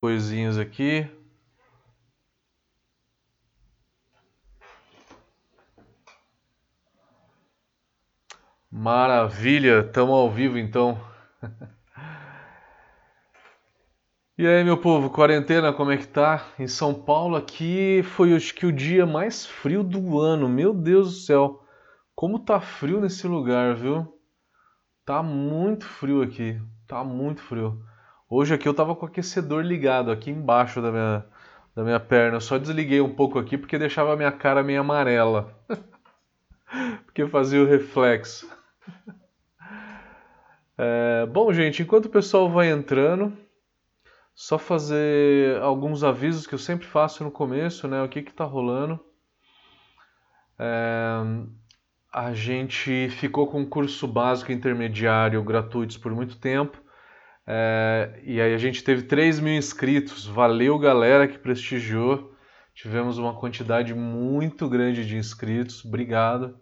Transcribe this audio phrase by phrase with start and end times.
[0.00, 1.06] coisinhas aqui.
[8.70, 10.98] Maravilha, estamos ao vivo então.
[14.38, 16.46] E aí, meu povo, quarentena, como é que tá?
[16.58, 20.48] Em São Paulo aqui foi acho que o dia mais frio do ano.
[20.48, 21.62] Meu Deus do céu.
[22.14, 24.18] Como tá frio nesse lugar, viu?
[25.04, 26.58] Tá muito frio aqui.
[26.86, 27.84] Tá muito frio.
[28.32, 31.26] Hoje aqui eu tava com o aquecedor ligado aqui embaixo da minha,
[31.74, 32.36] da minha perna.
[32.36, 35.52] Eu só desliguei um pouco aqui porque deixava a minha cara meio amarela.
[37.04, 38.48] porque fazia o reflexo.
[40.82, 43.36] É, bom, gente, enquanto o pessoal vai entrando,
[44.34, 48.02] só fazer alguns avisos que eu sempre faço no começo, né?
[48.02, 48.98] O que que tá rolando?
[50.58, 51.18] É,
[52.10, 56.80] a gente ficou com curso básico intermediário gratuitos por muito tempo.
[57.46, 60.26] É, e aí a gente teve 3 mil inscritos.
[60.26, 62.34] Valeu, galera que prestigiou.
[62.74, 65.84] Tivemos uma quantidade muito grande de inscritos.
[65.84, 66.58] Obrigado.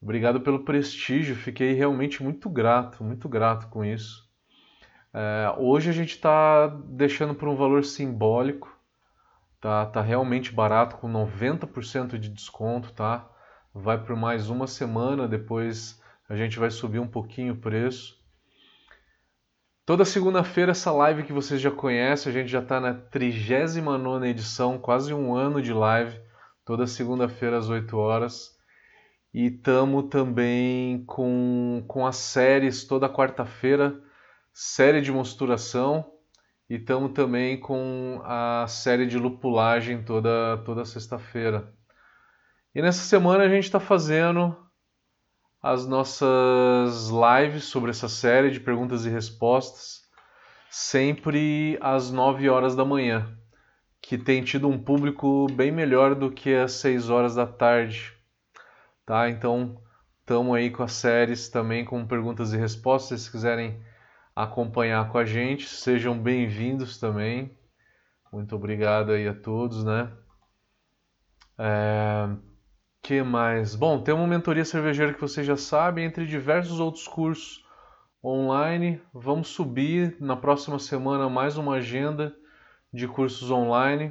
[0.00, 1.34] Obrigado pelo prestígio.
[1.34, 4.24] Fiquei realmente muito grato, muito grato com isso.
[5.14, 8.76] É, hoje a gente está deixando por um valor simbólico,
[9.60, 13.30] tá, tá realmente barato, com 90% de desconto, tá?
[13.72, 18.23] Vai por mais uma semana, depois a gente vai subir um pouquinho o preço.
[19.86, 24.78] Toda segunda-feira essa live que vocês já conhecem, a gente já está na 39 edição,
[24.78, 26.18] quase um ano de live,
[26.64, 28.58] toda segunda-feira às 8 horas.
[29.32, 34.00] E estamos também com, com as séries toda quarta-feira,
[34.54, 36.10] série de mosturação
[36.70, 41.74] e estamos também com a série de lupulagem toda, toda sexta-feira.
[42.74, 44.56] E nessa semana a gente está fazendo
[45.64, 50.02] as nossas lives sobre essa série de perguntas e respostas,
[50.68, 53.34] sempre às 9 horas da manhã,
[53.98, 58.12] que tem tido um público bem melhor do que às 6 horas da tarde.
[59.06, 59.30] Tá?
[59.30, 59.80] Então,
[60.20, 63.82] estamos aí com as séries também com perguntas e respostas, se quiserem
[64.36, 65.66] acompanhar com a gente.
[65.66, 67.56] Sejam bem-vindos também.
[68.30, 70.12] Muito obrigado aí a todos, né?
[71.56, 72.53] É...
[73.04, 73.74] que mais?
[73.74, 77.62] Bom, tem uma mentoria cervejeira que vocês já sabem, entre diversos outros cursos
[78.24, 78.98] online.
[79.12, 82.34] Vamos subir na próxima semana mais uma agenda
[82.90, 84.10] de cursos online.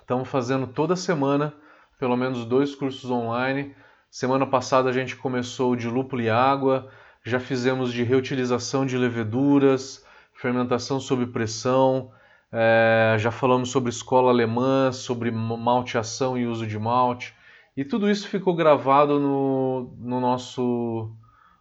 [0.00, 1.52] Estamos fazendo toda semana
[1.98, 3.74] pelo menos dois cursos online.
[4.08, 6.88] Semana passada a gente começou de lúpulo e água,
[7.24, 12.12] já fizemos de reutilização de leveduras, fermentação sob pressão,
[12.52, 17.34] é, já falamos sobre escola alemã, sobre malteação e uso de malte.
[17.76, 21.12] E tudo isso ficou gravado no, no nosso,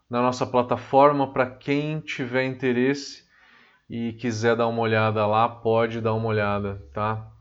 [0.09, 3.23] na nossa plataforma para quem tiver interesse
[3.89, 7.31] e quiser dar uma olhada lá, pode dar uma olhada, tá?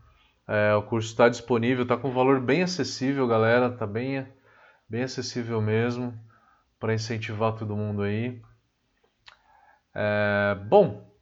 [0.47, 4.27] É, o curso está disponível, está com um valor bem acessível, galera, tá bem,
[4.89, 6.13] bem acessível mesmo
[6.79, 8.41] para incentivar todo mundo aí.
[9.95, 11.13] É, bom,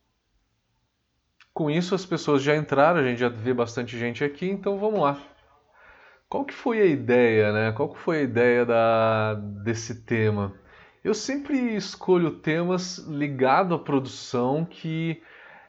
[1.54, 5.02] com isso as pessoas já entraram, a gente já vê bastante gente aqui, então vamos
[5.02, 5.22] lá.
[6.32, 7.72] Qual que foi a ideia, né?
[7.74, 10.54] Qual que foi a ideia da, desse tema?
[11.04, 15.22] Eu sempre escolho temas ligados à produção que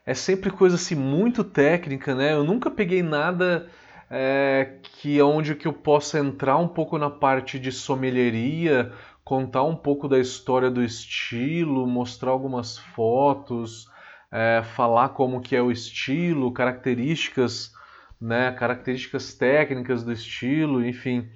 [0.06, 2.32] é sempre coisa assim muito técnica, né?
[2.32, 3.68] Eu nunca peguei nada
[4.08, 8.92] é, que é onde que eu possa entrar um pouco na parte de sommelieria
[9.24, 13.88] contar um pouco da história do estilo, mostrar algumas fotos,
[14.30, 17.72] é, falar como que é o estilo, características,
[18.22, 21.28] né, características técnicas do estilo, enfim.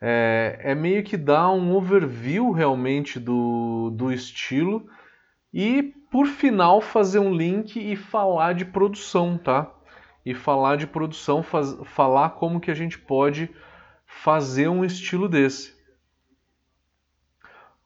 [0.00, 4.86] É, é meio que dar um overview realmente do, do estilo
[5.52, 9.70] e, por final, fazer um link e falar de produção, tá?
[10.24, 13.50] E falar de produção, faz, falar como que a gente pode
[14.06, 15.80] fazer um estilo desse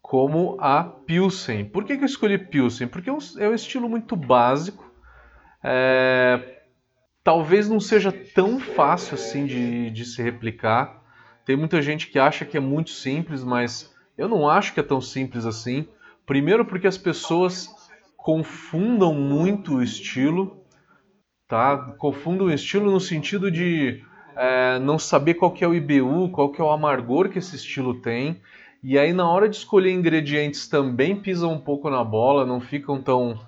[0.02, 1.64] como a Pilsen.
[1.64, 2.86] Por que, que eu escolhi Pilsen?
[2.86, 4.84] Porque é um, é um estilo muito básico,
[5.62, 6.53] é,
[7.24, 11.02] talvez não seja tão fácil assim de, de se replicar.
[11.46, 14.82] Tem muita gente que acha que é muito simples, mas eu não acho que é
[14.82, 15.88] tão simples assim.
[16.26, 17.68] Primeiro porque as pessoas
[18.16, 20.64] confundam muito o estilo,
[21.48, 21.76] tá?
[21.98, 24.02] Confundam o estilo no sentido de
[24.36, 27.56] é, não saber qual que é o IBU, qual que é o amargor que esse
[27.56, 28.40] estilo tem.
[28.82, 33.00] E aí, na hora de escolher ingredientes, também pisam um pouco na bola, não ficam
[33.00, 33.38] tão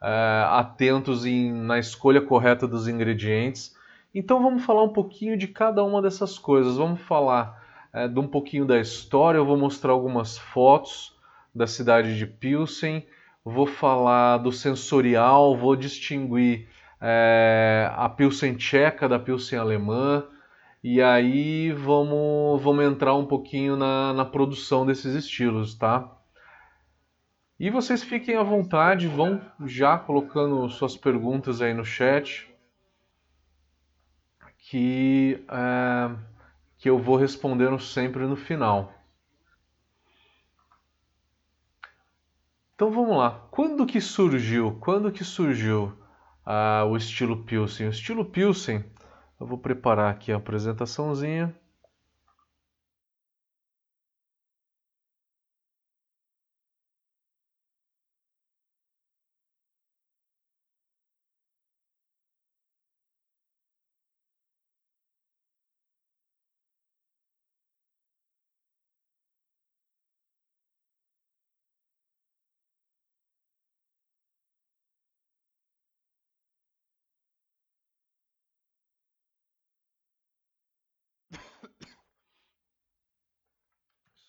[0.00, 3.76] atentos em, na escolha correta dos ingredientes.
[4.14, 6.76] Então, vamos falar um pouquinho de cada uma dessas coisas.
[6.76, 7.62] Vamos falar
[7.92, 9.38] é, de um pouquinho da história.
[9.38, 11.16] Eu vou mostrar algumas fotos
[11.54, 13.06] da cidade de Pilsen.
[13.44, 16.68] Vou falar do sensorial, vou distinguir
[17.00, 20.24] é, a Pilsen tcheca da Pilsen alemã,
[20.82, 26.12] e aí vamos, vamos entrar um pouquinho na, na produção desses estilos, tá?
[27.58, 32.48] E vocês fiquem à vontade, vão já colocando suas perguntas aí no chat,
[34.58, 36.16] que, é,
[36.76, 38.94] que eu vou respondendo sempre no final.
[42.76, 43.48] Então vamos lá.
[43.50, 44.78] Quando que surgiu?
[44.78, 45.98] Quando que surgiu
[46.46, 47.88] ah, o estilo Pilsen?
[47.88, 48.84] O estilo Pilsen,
[49.40, 51.52] eu vou preparar aqui a apresentaçãozinha.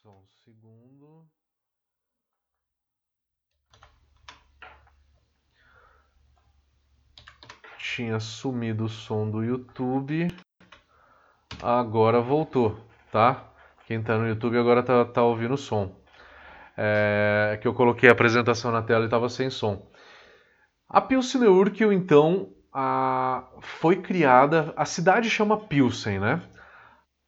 [0.09, 1.27] Só um segundo.
[7.77, 10.35] Tinha sumido o som do YouTube.
[11.61, 13.51] Agora voltou, tá?
[13.85, 15.95] Quem tá no YouTube agora tá, tá ouvindo o som.
[16.75, 19.91] É, que eu coloquei a apresentação na tela e estava sem som.
[20.87, 24.73] A Pilsener Urquell, então, a, foi criada.
[24.75, 26.41] A cidade chama Pilsen, né?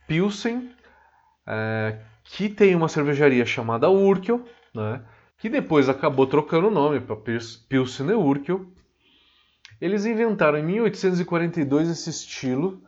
[0.08, 0.74] Pilsen,
[1.46, 2.00] é,
[2.34, 5.02] que tem uma cervejaria chamada Urkel, né,
[5.38, 7.18] que depois acabou trocando o nome para
[7.68, 8.66] Pilsener Urkel.
[9.82, 12.82] Eles inventaram em 1842 esse estilo,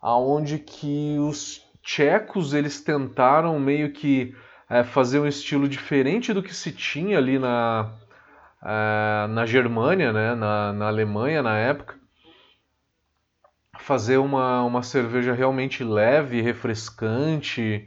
[0.00, 4.34] aonde que os tchecos eles tentaram meio que
[4.70, 7.92] é, fazer um estilo diferente do que se tinha ali na,
[8.62, 11.96] é, na Germânia, né, na, na Alemanha na época
[13.78, 17.86] fazer uma, uma cerveja realmente leve, refrescante,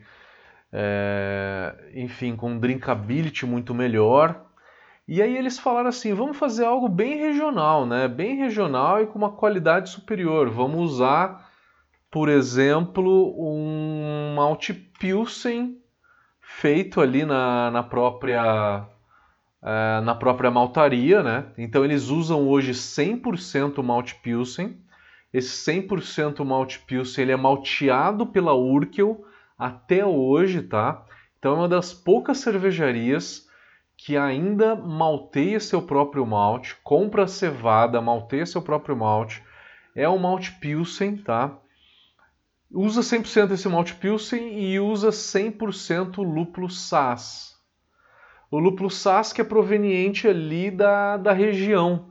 [0.71, 4.45] é, enfim, com um drinkability muito melhor.
[5.07, 8.07] E aí eles falaram assim, vamos fazer algo bem regional, né?
[8.07, 10.49] Bem regional e com uma qualidade superior.
[10.49, 11.49] Vamos usar,
[12.11, 15.77] por exemplo, um malte Pilsen
[16.39, 18.87] feito ali na, na própria
[19.63, 21.45] é, na própria maltaria, né?
[21.57, 24.77] Então eles usam hoje 100% malte Pilsen.
[25.33, 29.25] Esse 100% malte Pilsen ele é malteado pela Urkel
[29.59, 31.05] até hoje, tá?
[31.37, 33.45] Então é uma das poucas cervejarias
[33.97, 39.43] que ainda malteia seu próprio malte, compra cevada, malteia seu próprio malte.
[39.93, 41.59] É o malte Pilsen, tá?
[42.71, 47.57] Usa 100% esse malte Pilsen e usa 100% lúpulo SAS.
[48.49, 52.09] O lúpulo SAS que é proveniente ali da, da região,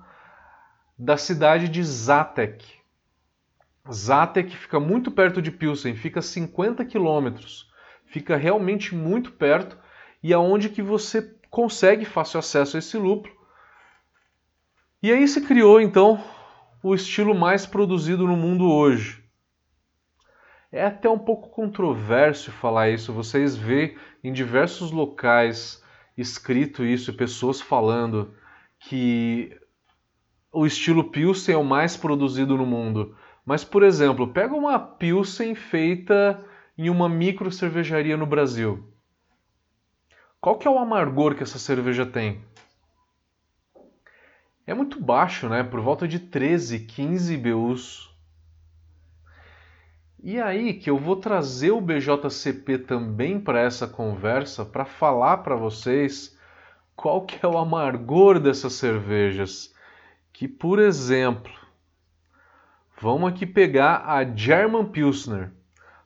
[0.98, 2.77] da cidade de Zatek.
[3.92, 7.70] Zatek fica muito perto de Pilsen, fica 50 quilômetros,
[8.06, 9.78] fica realmente muito perto
[10.22, 13.34] e aonde é que você consegue fácil acesso a esse lúpulo.
[15.02, 16.22] E aí se criou então
[16.82, 19.24] o estilo mais produzido no mundo hoje.
[20.70, 25.82] É até um pouco controverso falar isso, vocês vê em diversos locais
[26.16, 28.34] escrito isso, pessoas falando
[28.80, 29.56] que
[30.52, 33.16] o estilo Pilsen é o mais produzido no mundo.
[33.48, 36.44] Mas, por exemplo, pega uma Pilsen feita
[36.76, 38.86] em uma micro cervejaria no Brasil.
[40.38, 42.42] Qual que é o amargor que essa cerveja tem?
[44.66, 45.62] É muito baixo, né?
[45.62, 48.14] Por volta de 13, 15 BUs.
[50.22, 55.56] E aí que eu vou trazer o BJCP também para essa conversa para falar para
[55.56, 56.38] vocês
[56.94, 59.74] qual que é o amargor dessas cervejas.
[60.34, 61.57] Que, por exemplo,
[63.00, 65.52] Vamos aqui pegar a German Pilsner.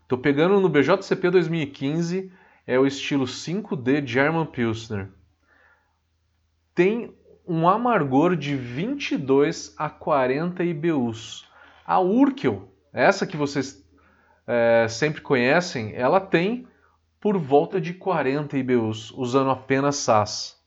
[0.02, 2.30] Estou pegando no BJCP 2015,
[2.66, 5.08] é o estilo 5D German Pilsner.
[6.74, 7.16] Tem
[7.48, 11.48] um amargor de 22 a 40 IBUs.
[11.86, 13.82] A Urkel, essa que vocês
[14.46, 16.68] é, sempre conhecem, ela tem
[17.18, 20.62] por volta de 40 IBUs, usando apenas SAS.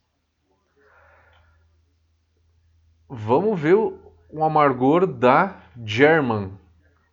[3.07, 3.99] Vamos ver o,
[4.31, 6.51] o amargor da German.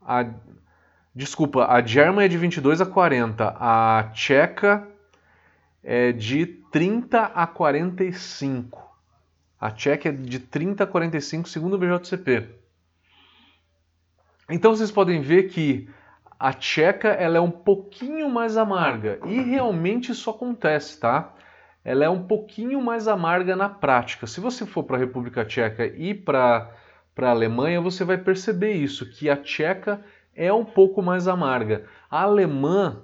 [0.01, 0.27] A,
[1.15, 3.57] desculpa, a German é de 22 a 40.
[3.59, 4.87] A tcheca
[5.83, 8.91] é de 30 a 45.
[9.61, 12.49] A tcheca é de 30 a 45, segundo o BJCP.
[14.51, 15.89] Então vocês podem ver que
[16.39, 19.21] a tcheca ela é um pouquinho mais amarga.
[19.25, 21.33] E realmente isso acontece, tá?
[21.85, 24.27] Ela é um pouquinho mais amarga na prática.
[24.27, 26.71] Se você for para a República Tcheca e para
[27.15, 30.03] para a Alemanha, você vai perceber isso, que a tcheca
[30.35, 31.85] é um pouco mais amarga.
[32.11, 33.03] A alemã,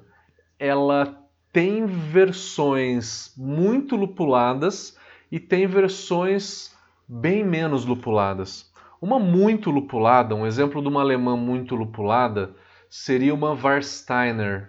[0.58, 1.18] ela
[1.52, 4.96] tem versões muito lupuladas
[5.30, 6.74] e tem versões
[7.06, 8.70] bem menos lupuladas.
[9.00, 12.54] Uma muito lupulada, um exemplo de uma alemã muito lupulada,
[12.90, 14.68] seria uma Warsteiner,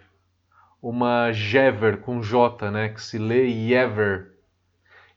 [0.82, 4.34] uma Jever com J, né, que se lê Jever.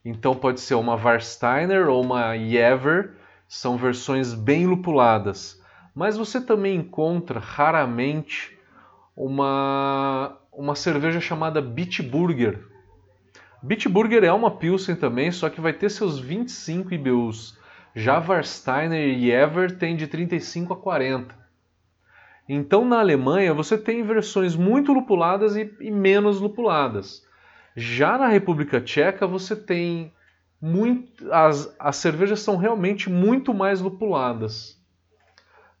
[0.03, 3.13] Então pode ser uma Warsteiner ou uma Jever,
[3.53, 5.61] são versões bem lupuladas.
[5.93, 8.57] Mas você também encontra raramente
[9.15, 12.65] uma, uma cerveja chamada Bitburger.
[13.61, 17.55] Bitburger é uma Pilsen também, só que vai ter seus 25 IBUs.
[17.93, 21.35] Já Warsteiner e Ever tem de 35 a 40.
[22.49, 27.23] Então na Alemanha você tem versões muito lupuladas e, e menos lupuladas.
[27.75, 30.11] Já na República Tcheca você tem
[30.65, 34.81] muito, as, as cervejas são realmente muito mais lupuladas.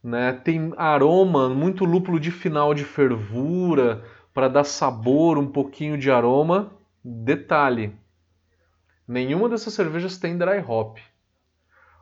[0.03, 0.33] Né?
[0.33, 6.73] Tem aroma, muito lúpulo de final de fervura para dar sabor, um pouquinho de aroma.
[7.01, 7.95] Detalhe:
[9.07, 10.97] nenhuma dessas cervejas tem dry hop.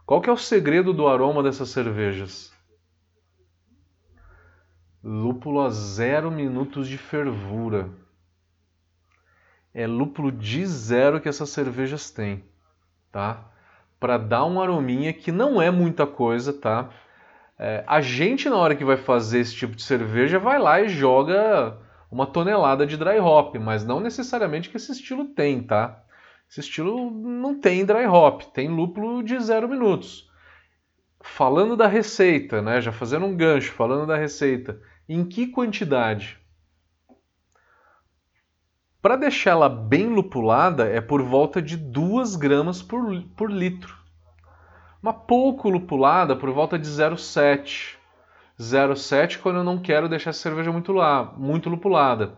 [0.03, 2.51] Qual que é o segredo do aroma dessas cervejas?
[5.03, 7.91] Lúpulo a zero minutos de fervura.
[9.71, 12.43] É lúpulo de zero que essas cervejas têm,
[13.11, 13.45] tá?
[13.99, 16.89] Para dar um arominha que não é muita coisa, tá?
[17.59, 20.89] É, a gente, na hora que vai fazer esse tipo de cerveja, vai lá e
[20.89, 21.77] joga
[22.09, 26.03] uma tonelada de dry hop, mas não necessariamente que esse estilo tem, tá?
[26.49, 30.29] Esse estilo não tem dry hop, tem lúpulo de zero minutos.
[31.21, 32.81] Falando da receita, né?
[32.81, 36.40] Já fazendo um gancho, falando da receita, em que quantidade?
[39.01, 44.01] Para deixá-la bem lupulada é por volta de 2 gramas por, por litro
[45.01, 47.95] uma pouco lupulada por volta de 0,7.
[48.59, 52.33] 0,7 quando eu não quero deixar a cerveja muito, lá, muito lupulada.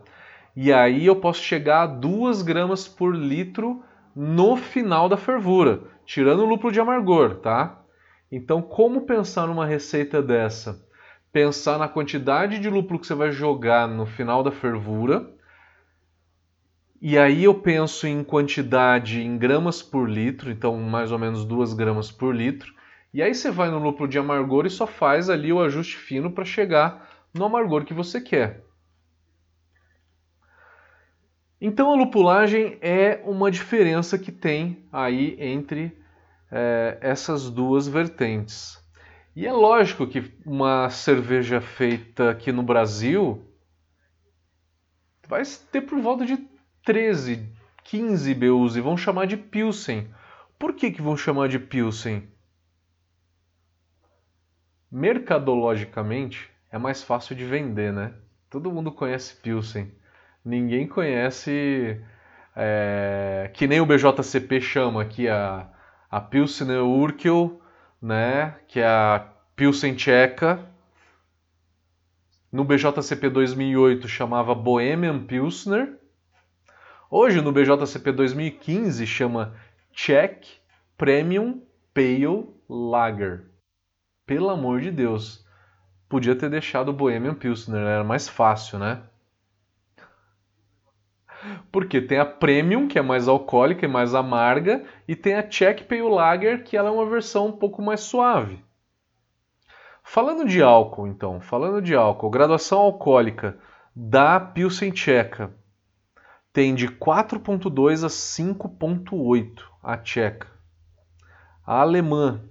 [0.56, 3.82] E aí eu posso chegar a 2 gramas por litro
[4.16, 7.80] no final da fervura, tirando o lúpulo de amargor, tá?
[8.32, 10.82] Então, como pensar numa receita dessa?
[11.32, 15.33] Pensar na quantidade de lúpulo que você vai jogar no final da fervura
[17.00, 21.74] e aí eu penso em quantidade em gramas por litro, então mais ou menos 2
[21.74, 22.72] gramas por litro.
[23.12, 26.30] E aí você vai no lúpulo de amargor e só faz ali o ajuste fino
[26.30, 28.64] para chegar no amargor que você quer.
[31.60, 35.96] Então a lupulagem é uma diferença que tem aí entre
[36.50, 38.82] é, essas duas vertentes.
[39.36, 43.44] E é lógico que uma cerveja feita aqui no Brasil
[45.26, 46.36] vai ter por volta de
[46.84, 47.48] 13,
[47.82, 50.06] 15 BUs e vão chamar de Pilsen.
[50.58, 52.28] Por que, que vão chamar de Pilsen?
[54.90, 58.12] Mercadologicamente é mais fácil de vender, né?
[58.50, 59.90] Todo mundo conhece Pilsen.
[60.44, 62.04] Ninguém conhece
[62.54, 65.66] é, que nem o BJCP chama aqui a,
[66.10, 67.62] a Pilsener Urquell,
[68.00, 68.56] né?
[68.68, 69.26] Que é a
[69.56, 70.60] Pilsen tcheca.
[72.52, 76.03] No BJCP 2008 chamava Bohemian Pilsner
[77.10, 79.54] Hoje no BJCP 2015 chama
[79.92, 80.58] Czech
[80.96, 81.60] Premium
[81.92, 83.44] Pale Lager.
[84.26, 85.46] Pelo amor de Deus,
[86.08, 89.02] podia ter deixado o Bohemian Pilsner, era mais fácil, né?
[91.70, 95.84] Porque tem a Premium, que é mais alcoólica e mais amarga, e tem a Czech
[95.84, 98.64] Pale Lager, que ela é uma versão um pouco mais suave.
[100.02, 103.58] Falando de álcool, então, falando de álcool, graduação alcoólica
[103.94, 105.52] da Pilsen Tcheca
[106.54, 110.48] tem de 4.2 a 5.8 a tcheca.
[111.66, 112.48] A alemã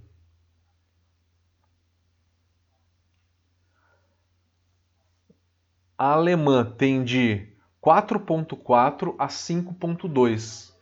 [5.97, 7.47] A alemã tem de
[7.81, 10.73] 4.4 a 5.2.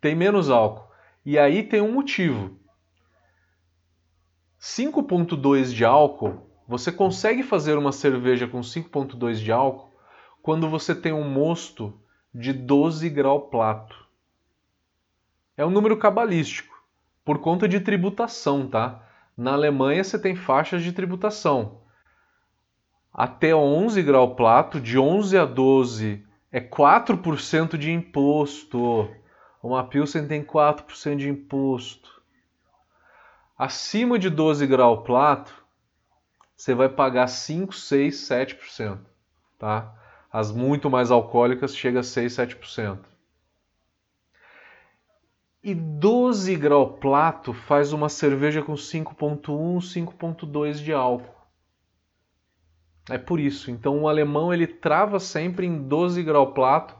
[0.00, 0.90] Tem menos álcool.
[1.24, 2.58] E aí tem um motivo.
[4.58, 9.94] 5.2 de álcool, você consegue fazer uma cerveja com 5.2 de álcool
[10.42, 12.00] quando você tem um mosto
[12.38, 13.96] de 12 grau plato.
[15.56, 16.78] É um número cabalístico,
[17.24, 19.02] por conta de tributação, tá?
[19.34, 21.80] Na Alemanha você tem faixas de tributação.
[23.10, 29.10] Até 11 grau plato, de 11 a 12 é 4% de imposto.
[29.62, 32.20] Uma Pilsen tem 4% de imposto.
[33.56, 35.64] Acima de 12 grau plato,
[36.54, 38.98] você vai pagar 5, 6, 7%,
[39.58, 39.95] tá?
[40.36, 42.98] As muito mais alcoólicas chega a 6, 7%.
[45.64, 51.34] E 12 grau plato faz uma cerveja com 5.1, 5.2 de álcool.
[53.08, 53.70] É por isso.
[53.70, 56.94] Então o alemão ele trava sempre em 12 grau plato,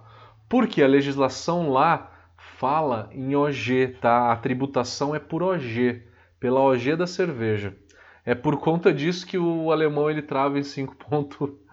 [0.48, 2.10] porque a legislação lá
[2.56, 4.32] fala em OG, tá?
[4.32, 6.04] A tributação é por OG,
[6.40, 7.76] pela OG da cerveja.
[8.24, 11.65] É por conta disso que o alemão ele trava em 5.2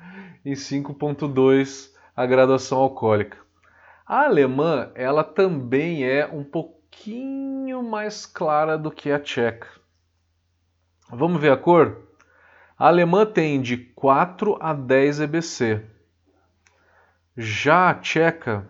[0.46, 3.38] em 5.2 a graduação alcoólica.
[4.06, 9.68] A alemã, ela também é um pouquinho mais clara do que a tcheca.
[11.10, 12.02] Vamos ver a cor?
[12.78, 15.86] A alemã tem de 4 a 10 EBC.
[17.38, 18.68] Já a tcheca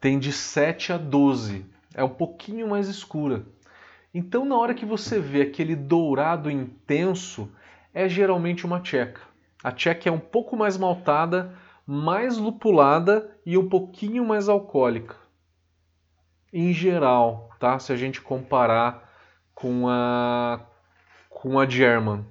[0.00, 1.66] tem de 7 a 12.
[1.94, 3.44] É um pouquinho mais escura.
[4.14, 7.50] Então, na hora que você vê aquele dourado intenso,
[7.92, 9.20] é geralmente uma tcheca.
[9.62, 11.52] A tcheca é um pouco mais maltada,
[11.84, 15.16] mais lupulada e um pouquinho mais alcoólica.
[16.52, 17.76] Em geral, tá?
[17.80, 19.10] Se a gente comparar
[19.52, 20.60] com a
[21.28, 22.24] com a German.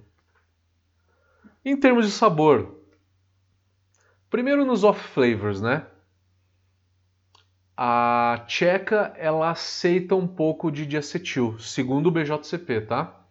[1.66, 2.80] Em termos de sabor,
[4.30, 5.86] primeiro nos off flavors, né?
[7.86, 13.26] A tcheca ela aceita um pouco de diacetil, segundo o BJCP, tá?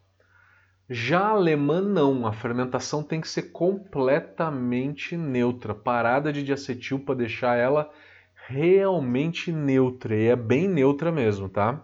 [0.90, 7.14] Já a alemã não, a fermentação tem que ser completamente neutra, parada de diacetil para
[7.14, 7.90] deixar ela
[8.46, 11.82] realmente neutra, e é bem neutra mesmo, tá?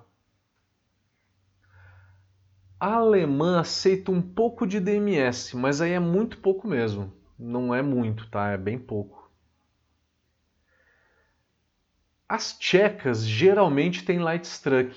[2.79, 7.11] A alemã aceita um pouco de DMS, mas aí é muito pouco mesmo.
[7.39, 8.51] Não é muito, tá?
[8.51, 9.18] É bem pouco.
[12.29, 14.95] As tchecas geralmente têm light struck,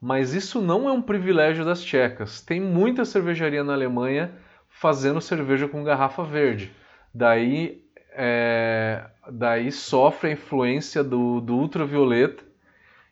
[0.00, 2.40] mas isso não é um privilégio das tchecas.
[2.40, 4.32] Tem muita cervejaria na Alemanha
[4.68, 6.72] fazendo cerveja com garrafa verde.
[7.12, 12.44] Daí, é, daí sofre a influência do, do ultravioleta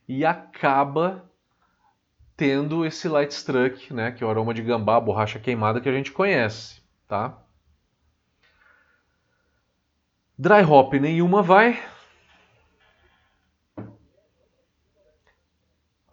[0.09, 1.29] e acaba
[2.37, 5.93] tendo esse light struck, né, que é o aroma de gambá, borracha queimada que a
[5.93, 7.37] gente conhece, tá?
[10.39, 11.79] Dry hop nenhuma vai,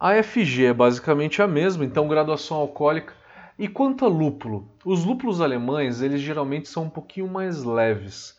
[0.00, 3.12] A FG é basicamente a mesma, então graduação alcoólica.
[3.58, 4.72] E quanto a lúpulo?
[4.84, 8.38] Os lúpulos alemães, eles geralmente são um pouquinho mais leves.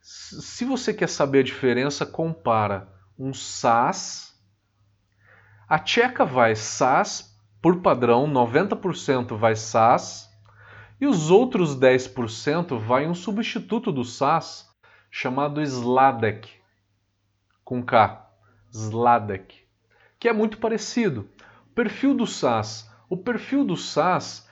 [0.00, 2.88] Se você quer saber a diferença, compara
[3.18, 4.40] um SAS.
[5.68, 10.30] A tcheca vai SAS, por padrão, 90% vai SAS.
[11.00, 14.70] E os outros 10% vai um substituto do SAS
[15.10, 16.48] chamado Sladek,
[17.64, 18.24] com K.
[18.70, 19.61] Sladek
[20.22, 21.28] que é muito parecido.
[21.66, 22.88] O perfil do SAS.
[23.10, 24.48] O perfil do SAS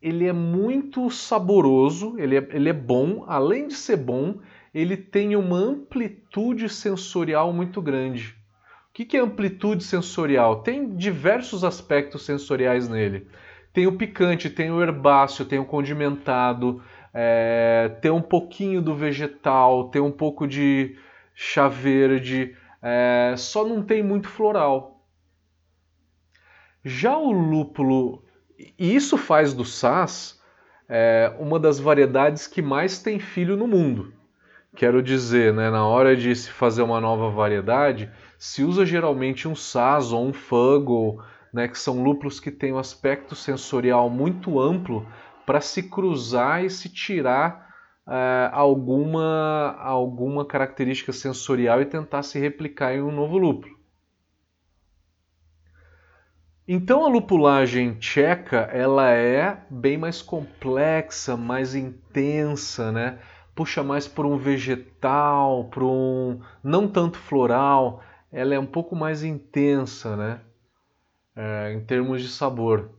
[0.00, 4.38] ele é muito saboroso, ele é, ele é bom, além de ser bom,
[4.72, 8.36] ele tem uma amplitude sensorial muito grande.
[8.88, 10.62] O que é amplitude sensorial?
[10.62, 13.26] Tem diversos aspectos sensoriais nele.
[13.72, 16.80] Tem o picante, tem o herbáceo, tem o condimentado,
[17.12, 20.96] é, tem um pouquinho do vegetal, tem um pouco de
[21.34, 24.99] chá verde, é, só não tem muito floral.
[26.84, 28.24] Já o lúpulo,
[28.78, 30.40] e isso faz do Sass
[30.88, 34.12] é, uma das variedades que mais tem filho no mundo.
[34.74, 39.54] Quero dizer, né, na hora de se fazer uma nova variedade, se usa geralmente um
[39.54, 45.06] Sass ou um Fuggle, né, que são lúpulos que têm um aspecto sensorial muito amplo
[45.44, 47.68] para se cruzar e se tirar
[48.08, 53.79] é, alguma, alguma característica sensorial e tentar se replicar em um novo lúpulo.
[56.72, 63.18] Então a lupulagem tcheca ela é bem mais complexa, mais intensa, né?
[63.56, 68.04] Puxa mais por um vegetal, por um não tanto floral.
[68.30, 70.42] Ela é um pouco mais intensa, né?
[71.34, 72.92] É, em termos de sabor.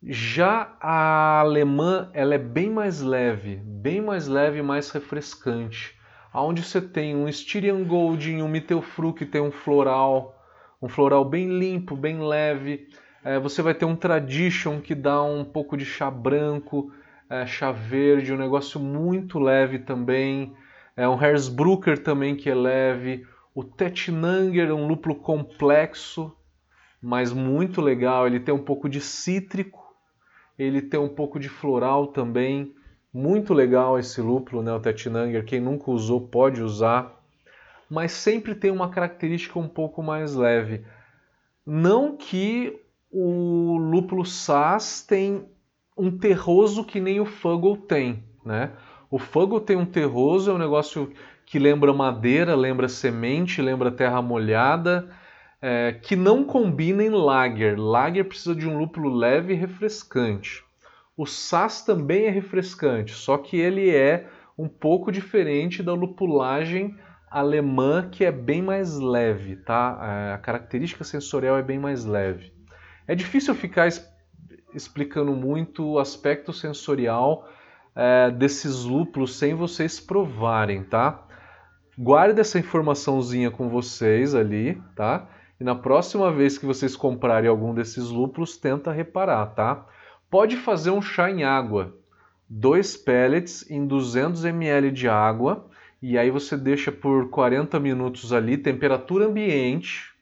[0.00, 5.98] Já a alemã ela é bem mais leve, bem mais leve e mais refrescante.
[6.32, 10.39] Onde você tem um Styrian Golding, um Mittelfru que tem um floral,
[10.80, 12.88] um floral bem limpo, bem leve.
[13.22, 16.92] É, você vai ter um Tradition que dá um pouco de chá branco,
[17.28, 20.54] é, chá verde, um negócio muito leve também.
[20.96, 23.26] É um Hersbrucker também que é leve.
[23.54, 26.34] O Tetnanger, um lúpulo complexo,
[27.02, 28.26] mas muito legal.
[28.26, 29.94] Ele tem um pouco de cítrico,
[30.58, 32.74] ele tem um pouco de floral também.
[33.12, 35.44] Muito legal esse lúpulo, né, o Tetnanger.
[35.44, 37.19] Quem nunca usou pode usar
[37.90, 40.84] mas sempre tem uma característica um pouco mais leve.
[41.66, 45.44] Não que o lúpulo Sass tem
[45.96, 48.70] um terroso que nem o Fuggle tem, né?
[49.10, 51.12] O Fuggle tem um terroso, é um negócio
[51.44, 55.10] que lembra madeira, lembra semente, lembra terra molhada,
[55.60, 57.76] é, que não combina em lager.
[57.76, 60.62] Lager precisa de um lúpulo leve e refrescante.
[61.16, 66.96] O Sass também é refrescante, só que ele é um pouco diferente da lupulagem
[67.30, 69.98] alemã, que é bem mais leve, tá?
[70.02, 72.52] É, a característica sensorial é bem mais leve.
[73.06, 73.88] É difícil ficar
[74.74, 77.48] explicando muito o aspecto sensorial
[77.94, 81.24] é, desses lúpulos sem vocês provarem, tá?
[81.96, 85.28] Guarde essa informaçãozinha com vocês ali, tá?
[85.60, 89.86] E na próxima vez que vocês comprarem algum desses lúpulos, tenta reparar, tá?
[90.30, 91.94] Pode fazer um chá em água.
[92.48, 95.69] Dois pellets em 200 ml de água
[96.02, 100.14] e aí você deixa por 40 minutos ali, temperatura ambiente,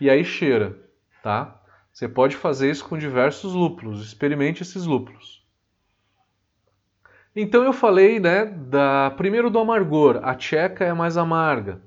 [0.00, 0.76] e aí cheira,
[1.22, 1.60] tá?
[1.92, 5.44] Você pode fazer isso com diversos lúpulos, experimente esses lúpulos.
[7.36, 11.80] Então eu falei, né, da primeiro do amargor, a tcheca é mais amarga.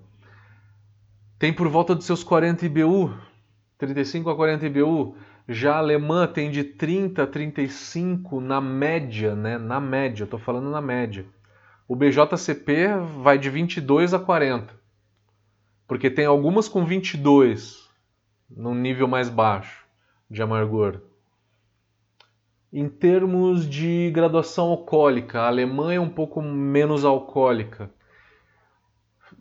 [1.39, 3.15] Tem por volta dos seus 40 IBU,
[3.77, 5.15] 35 a 40 IBU.
[5.47, 9.57] Já a alemã tem de 30 a 35 na média, né?
[9.57, 11.25] Na média, eu tô falando na média.
[11.87, 14.75] O BJCP vai de 22 a 40.
[15.87, 17.89] Porque tem algumas com 22,
[18.49, 19.87] num nível mais baixo
[20.29, 20.99] de amargor.
[22.73, 27.89] Em termos de graduação alcoólica, a alemã é um pouco menos alcoólica.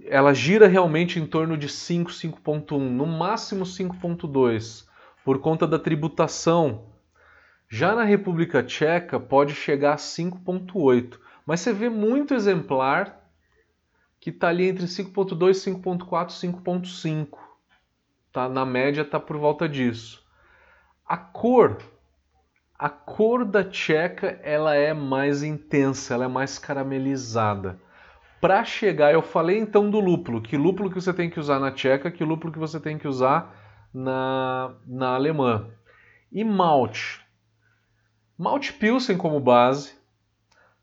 [0.04, 4.86] Ela gira realmente em torno de 5, 5.1, no máximo 5.2,
[5.24, 6.92] por conta da tributação.
[7.68, 13.24] Já na República Tcheca pode chegar a 5.8, mas você vê muito exemplar
[14.18, 17.38] que está ali entre 5.2, 5.4, 5.5.
[18.32, 18.48] Tá?
[18.48, 20.26] Na média está por volta disso.
[21.06, 21.78] A cor,
[22.76, 27.80] a cor da tcheca ela é mais intensa, ela é mais caramelizada.
[28.40, 31.70] Para chegar, eu falei então do lúpulo, que lúpulo que você tem que usar na
[31.70, 33.54] tcheca, que lúpulo que você tem que usar
[33.94, 35.70] na, na alemã.
[36.30, 37.24] E malte.
[38.36, 39.95] Malte Pilsen como base,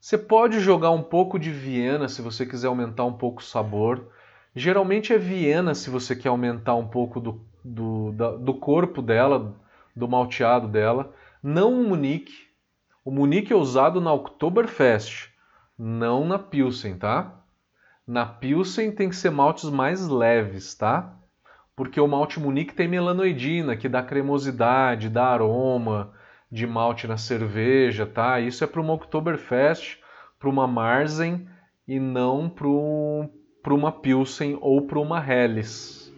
[0.03, 4.09] você pode jogar um pouco de Viena se você quiser aumentar um pouco o sabor.
[4.53, 9.55] Geralmente é Viena se você quer aumentar um pouco do, do, da, do corpo dela,
[9.95, 11.13] do malteado dela.
[11.41, 12.33] Não o Munique.
[13.05, 15.29] O Munique é usado na Oktoberfest,
[15.79, 17.41] não na Pilsen, tá?
[18.05, 21.15] Na Pilsen tem que ser maltes mais leves, tá?
[21.77, 26.11] Porque o malte Munique tem melanoidina, que dá cremosidade, dá aroma,
[26.53, 28.39] de malte na cerveja, tá?
[28.39, 29.97] Isso é para uma Oktoberfest,
[30.37, 31.47] para uma Marzen
[31.87, 36.13] e não para uma Pilsen ou para uma Helles.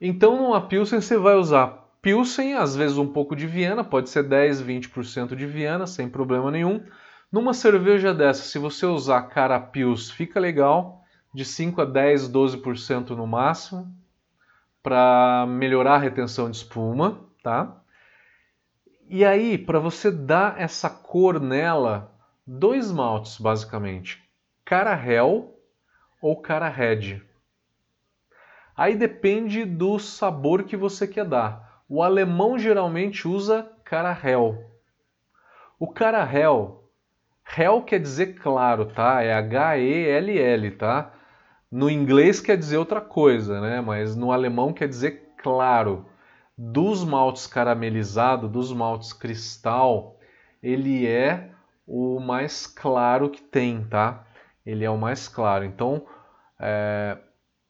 [0.00, 4.24] Então, numa Pilsen você vai usar Pilsen, às vezes um pouco de Viena, pode ser
[4.24, 6.82] 10, 20% de Viena, sem problema nenhum.
[7.30, 11.00] Numa cerveja dessa, se você usar cara Pils, fica legal,
[11.32, 13.86] de 5 a 10, 12% no máximo,
[14.82, 17.82] para melhorar a retenção de espuma, tá?
[19.08, 22.12] E aí, para você dar essa cor nela,
[22.44, 24.20] dois maltes basicamente:
[24.64, 25.54] cara Hell
[26.20, 27.22] ou cara Red.
[28.76, 31.82] Aí depende do sabor que você quer dar.
[31.88, 34.58] O alemão geralmente usa cara Hell.
[35.78, 36.82] O cara Hell,
[37.56, 39.22] Hell quer dizer claro, tá?
[39.22, 41.12] É H-E-L-L, tá?
[41.70, 43.80] No inglês quer dizer outra coisa, né?
[43.80, 46.06] Mas no alemão quer dizer claro
[46.56, 50.18] dos maltes caramelizados, dos maltes cristal,
[50.62, 51.50] ele é
[51.86, 54.26] o mais claro que tem, tá?
[54.64, 55.64] Ele é o mais claro.
[55.64, 56.06] Então,
[56.58, 57.18] é,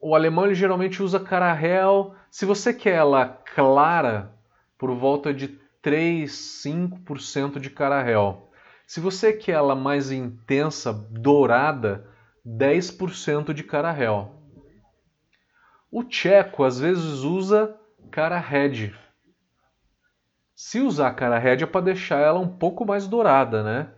[0.00, 2.14] o alemão ele geralmente usa Carahel.
[2.30, 4.32] Se você quer ela clara,
[4.78, 5.48] por volta de
[5.82, 8.50] 3, 5% de Carahel.
[8.86, 12.08] Se você quer ela mais intensa, dourada,
[12.46, 14.32] 10% de Carahel.
[15.90, 17.76] O tcheco às vezes usa
[18.10, 18.94] cara red.
[20.54, 23.88] Se usar cara red é para deixar ela um pouco mais dourada, né?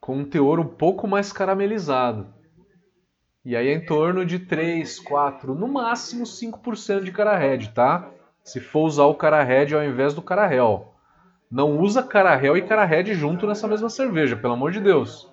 [0.00, 2.26] Com um teor um pouco mais caramelizado.
[3.44, 8.10] E aí é em torno de 3, 4, no máximo 5% de cara red, tá?
[8.42, 10.92] Se for usar o cara red ao invés do cara hell.
[11.50, 15.30] Não usa cara hell e cara red junto nessa mesma cerveja, pelo amor de Deus.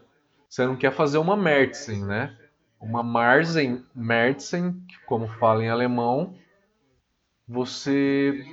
[0.47, 2.37] Você não quer fazer uma Märzen, né?
[2.79, 6.35] Uma Marzen, Märzen, como fala em alemão,
[7.47, 8.45] você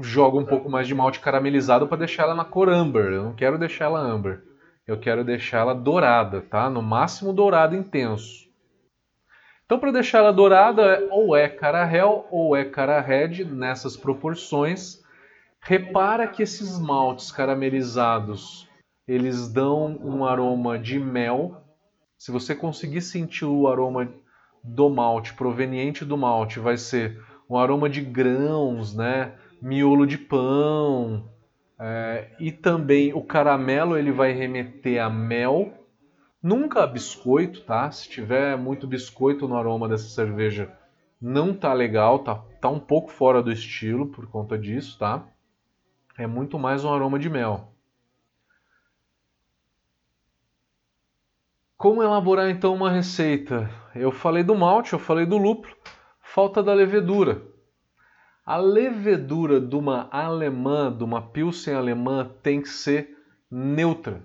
[0.00, 3.12] joga um pouco mais de malte caramelizado para deixar ela na cor amber.
[3.12, 4.42] Eu não quero deixar ela amber.
[4.86, 6.68] Eu quero deixar ela dourada, tá?
[6.68, 8.48] No máximo dourado intenso.
[9.64, 15.00] Então, para deixar ela dourada, ou é cara hell ou é cara red nessas proporções.
[15.60, 18.68] Repara que esses maltes caramelizados,
[19.06, 21.62] eles dão um aroma de mel,
[22.16, 24.12] Se você conseguir sentir o aroma
[24.62, 27.18] do malte, proveniente do malte, vai ser
[27.50, 29.34] um aroma de grãos, né?
[29.60, 31.28] Miolo de pão.
[31.78, 35.72] É, e também o caramelo ele vai remeter a mel,
[36.40, 37.90] nunca a biscoito, tá?
[37.90, 40.72] Se tiver muito biscoito no aroma dessa cerveja,
[41.20, 45.26] não tá legal, tá, tá um pouco fora do estilo por conta disso, tá?
[46.16, 47.72] É muito mais um aroma de mel.
[51.76, 53.70] Como elaborar então uma receita?
[53.94, 55.74] Eu falei do malte, eu falei do lúpulo,
[56.32, 57.42] falta da levedura.
[58.46, 63.16] A levedura de uma alemã, de uma Pilsen alemã, tem que ser
[63.50, 64.22] neutra.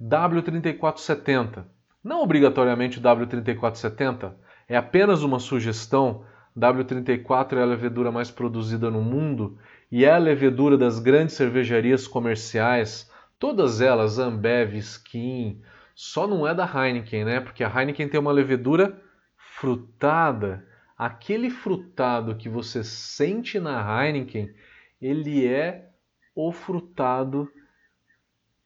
[0.00, 1.64] W3470.
[2.04, 4.34] Não obrigatoriamente W3470,
[4.68, 6.24] é apenas uma sugestão.
[6.56, 9.58] W34 é a levedura mais produzida no mundo
[9.90, 15.62] e é a levedura das grandes cervejarias comerciais, todas elas, Ambev, Skin,
[15.94, 17.40] só não é da Heineken, né?
[17.40, 19.00] Porque a Heineken tem uma levedura
[19.36, 20.69] frutada.
[21.00, 24.54] Aquele frutado que você sente na Heineken,
[25.00, 25.88] ele é
[26.34, 27.50] o frutado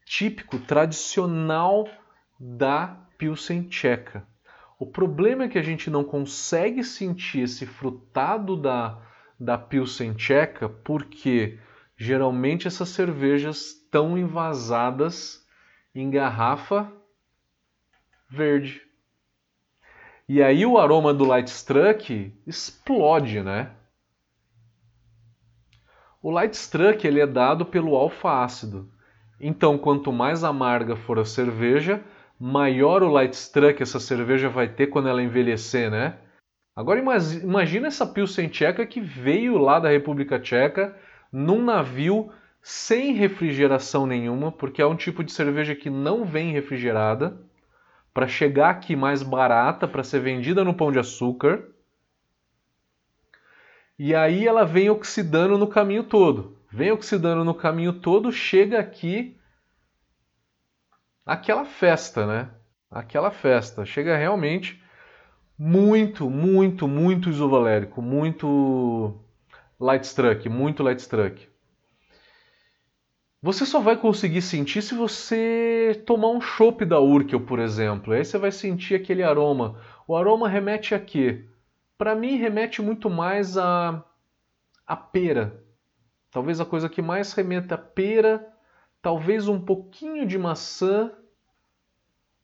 [0.05, 1.88] típico, tradicional
[2.37, 4.27] da Pilsen tcheca.
[4.81, 9.01] O problema é que a gente não consegue sentir esse frutado da,
[9.38, 11.61] da Pilsen tcheca porque
[11.97, 15.47] geralmente essas cervejas estão envasadas
[15.94, 16.92] em garrafa
[18.29, 18.84] verde.
[20.27, 23.71] E aí o aroma do Light Struck explode, né?
[26.23, 28.91] O Light Struck ele é dado pelo alfa-ácido.
[29.39, 32.03] Então, quanto mais amarga for a cerveja,
[32.41, 36.17] maior o Light Struck essa cerveja vai ter quando ela envelhecer, né?
[36.75, 40.97] Agora imagina essa Pilsen tcheca que veio lá da República Tcheca
[41.31, 42.33] num navio
[42.63, 47.39] sem refrigeração nenhuma, porque é um tipo de cerveja que não vem refrigerada
[48.14, 51.68] para chegar aqui mais barata, para ser vendida no pão de açúcar.
[53.98, 56.57] E aí ela vem oxidando no caminho todo.
[56.70, 59.37] Vem oxidando no caminho todo, chega aqui
[61.27, 62.50] aquela festa, né?
[62.88, 63.85] Aquela festa.
[63.85, 64.81] Chega realmente
[65.59, 69.20] muito, muito, muito isovalérico, muito
[69.79, 71.48] light struck, muito light struck.
[73.45, 78.15] Você só vai conseguir sentir se você tomar um chopp da Urkel, por exemplo.
[78.15, 79.79] Aí você vai sentir aquele aroma.
[80.09, 81.45] O aroma remete a quê?
[81.99, 84.03] Para mim remete muito mais a
[84.87, 85.63] a pera.
[86.31, 88.51] Talvez a coisa que mais remeta a pera,
[89.03, 91.13] talvez um pouquinho de maçã,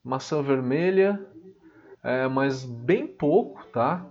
[0.04, 1.18] maçã vermelha,
[2.04, 4.04] é, mas bem pouco, tá?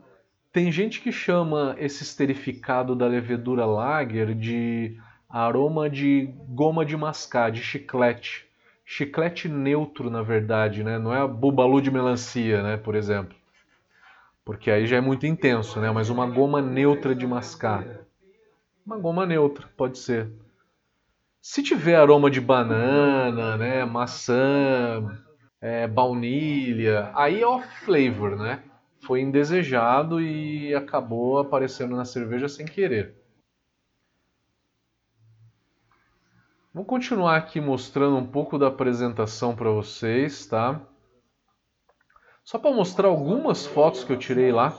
[0.51, 7.51] Tem gente que chama esse esterificado da levedura lager de aroma de goma de mascar,
[7.51, 8.47] de chiclete.
[8.83, 10.97] Chiclete neutro, na verdade, né?
[10.97, 13.37] Não é a bubalu de melancia, né, por exemplo.
[14.43, 15.91] Porque aí já é muito intenso, né?
[15.91, 17.85] Mas uma goma neutra de mascar.
[18.83, 20.31] Uma goma neutra, pode ser.
[21.39, 25.21] Se tiver aroma de banana, né, maçã,
[25.61, 28.63] é, baunilha, aí é off-flavor, né?
[29.01, 33.18] Foi indesejado e acabou aparecendo na cerveja sem querer.
[36.71, 40.79] Vou continuar aqui mostrando um pouco da apresentação para vocês, tá?
[42.43, 44.77] Só para mostrar algumas fotos que eu tirei lá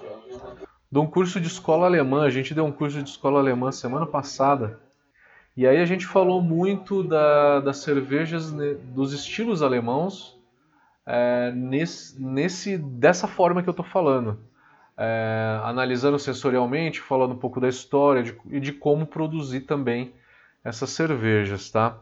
[0.90, 2.22] de um curso de escola alemã.
[2.22, 4.78] A gente deu um curso de escola alemã semana passada.
[5.56, 10.38] E aí a gente falou muito da, das cervejas, dos estilos alemãos,
[11.04, 14.38] é, nesse, nesse, dessa forma que eu estou falando.
[14.96, 20.14] É, analisando sensorialmente, falando um pouco da história de, e de como produzir também
[20.64, 21.98] essas cervejas, tá?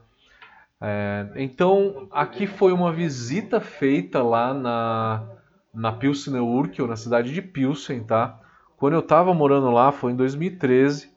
[0.80, 5.28] É, então, aqui foi uma visita feita lá na,
[5.74, 8.38] na Pilsener Urquell, na cidade de Pilsen, tá?
[8.76, 11.10] Quando eu estava morando lá, foi em 2013.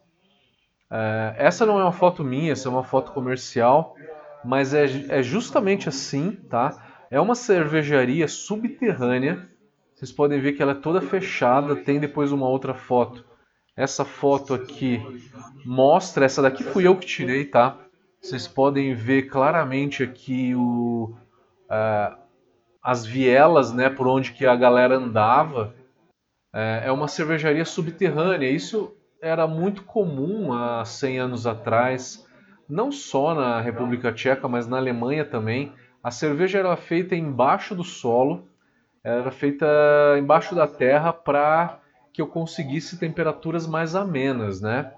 [0.90, 3.96] É, essa não é uma foto minha, essa é uma foto comercial,
[4.44, 6.84] mas é, é justamente assim, tá?
[7.10, 9.48] É uma cervejaria subterrânea.
[9.94, 11.76] Vocês podem ver que ela é toda fechada.
[11.76, 13.24] Tem depois uma outra foto
[13.82, 15.02] essa foto aqui
[15.66, 17.80] mostra, essa daqui fui eu que tirei, tá?
[18.22, 21.16] Vocês podem ver claramente aqui o,
[21.66, 22.16] uh,
[22.84, 25.74] as vielas, né, por onde que a galera andava.
[26.54, 28.52] Uh, é uma cervejaria subterrânea.
[28.52, 32.24] Isso era muito comum há 100 anos atrás,
[32.70, 35.74] não só na República Tcheca, mas na Alemanha também.
[36.04, 38.48] A cerveja era feita embaixo do solo,
[39.04, 39.66] era feita
[40.20, 41.81] embaixo da terra para
[42.14, 44.92] que eu conseguisse temperaturas mais amenas, né?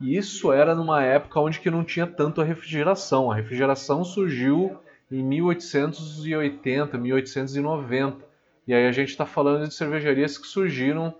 [0.00, 3.30] E isso era numa época onde que não tinha tanto a refrigeração.
[3.30, 4.78] A refrigeração surgiu
[5.10, 8.24] em 1880, 1890.
[8.66, 11.14] E aí a gente está falando de cervejarias que surgiram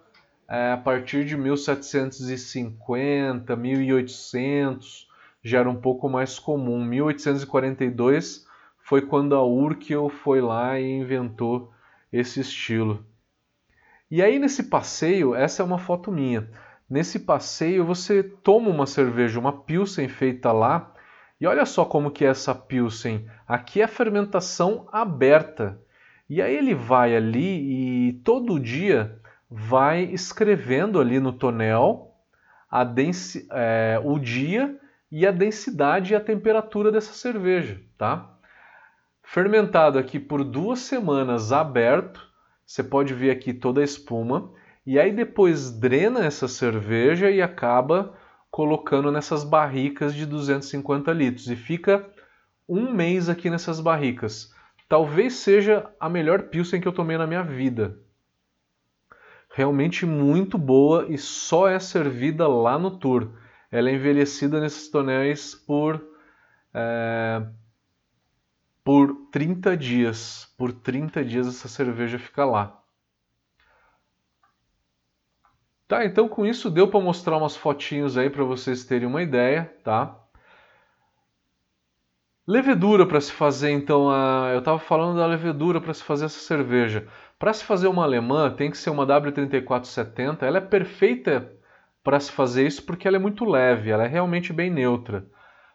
[0.48, 5.08] é, a partir de 1750, 1800,
[5.42, 6.84] já era um pouco mais comum.
[6.84, 8.46] 1842
[8.78, 11.70] foi quando a Urkel foi lá e inventou
[12.12, 13.04] esse estilo.
[14.10, 16.48] E aí nesse passeio, essa é uma foto minha.
[16.88, 20.92] Nesse passeio você toma uma cerveja, uma Pilsen feita lá,
[21.40, 23.28] e olha só como que é essa Pilsen.
[23.46, 25.80] Aqui é a fermentação aberta.
[26.28, 29.18] E aí ele vai ali e todo dia
[29.50, 32.14] vai escrevendo ali no tonel
[32.82, 34.76] densi é, o dia
[35.12, 38.36] e a densidade e a temperatura dessa cerveja, tá?
[39.22, 42.20] Fermentado aqui por duas semanas aberto,
[42.66, 44.52] você pode ver aqui toda a espuma.
[44.86, 48.14] E aí depois drena essa cerveja e acaba
[48.50, 51.48] colocando nessas barricas de 250 litros.
[51.48, 52.08] E fica
[52.68, 54.52] um mês aqui nessas barricas.
[54.88, 57.98] Talvez seja a melhor Pilsen que eu tomei na minha vida.
[59.52, 63.30] Realmente muito boa e só é servida lá no Tour.
[63.70, 66.00] Ela é envelhecida nesses tonéis por,
[66.72, 67.42] é,
[68.84, 70.54] por 30 dias.
[70.58, 72.80] Por 30 dias essa cerveja fica lá.
[75.88, 79.64] Tá, então com isso deu para mostrar umas fotinhos aí para vocês terem uma ideia,
[79.82, 80.18] tá?
[82.46, 84.50] Levedura para se fazer, então, a...
[84.52, 87.08] eu estava falando da levedura para se fazer essa cerveja.
[87.38, 90.42] Para se fazer uma alemã, tem que ser uma W3470.
[90.42, 91.50] Ela é perfeita
[92.02, 95.26] para se fazer isso porque ela é muito leve, ela é realmente bem neutra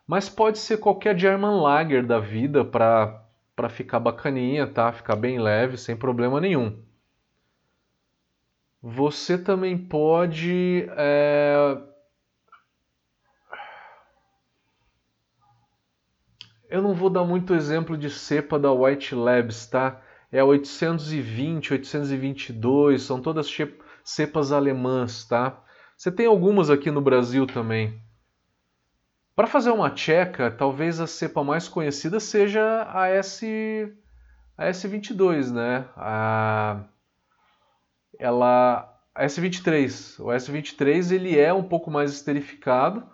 [0.09, 3.23] mas pode ser qualquer German Lager da vida para
[3.55, 4.91] para ficar bacaninha, tá?
[4.91, 6.81] Ficar bem leve, sem problema nenhum.
[8.81, 11.77] Você também pode é...
[16.67, 20.01] Eu não vou dar muito exemplo de cepa da White Labs, tá?
[20.31, 23.47] É 820, 822, são todas
[24.03, 25.63] cepas alemãs, tá?
[25.95, 28.08] Você tem algumas aqui no Brasil também.
[29.39, 33.89] Para fazer uma tcheca, talvez a cepa mais conhecida seja a S
[34.57, 35.87] a S22, né?
[35.95, 36.83] A
[38.19, 43.09] ela a S23, o S23 ele é um pouco mais esterificado,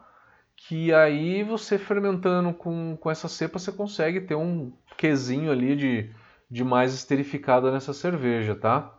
[0.58, 6.12] que aí você fermentando com, com essa cepa você consegue ter um quesinho ali de,
[6.50, 8.95] de mais esterificado nessa cerveja, tá?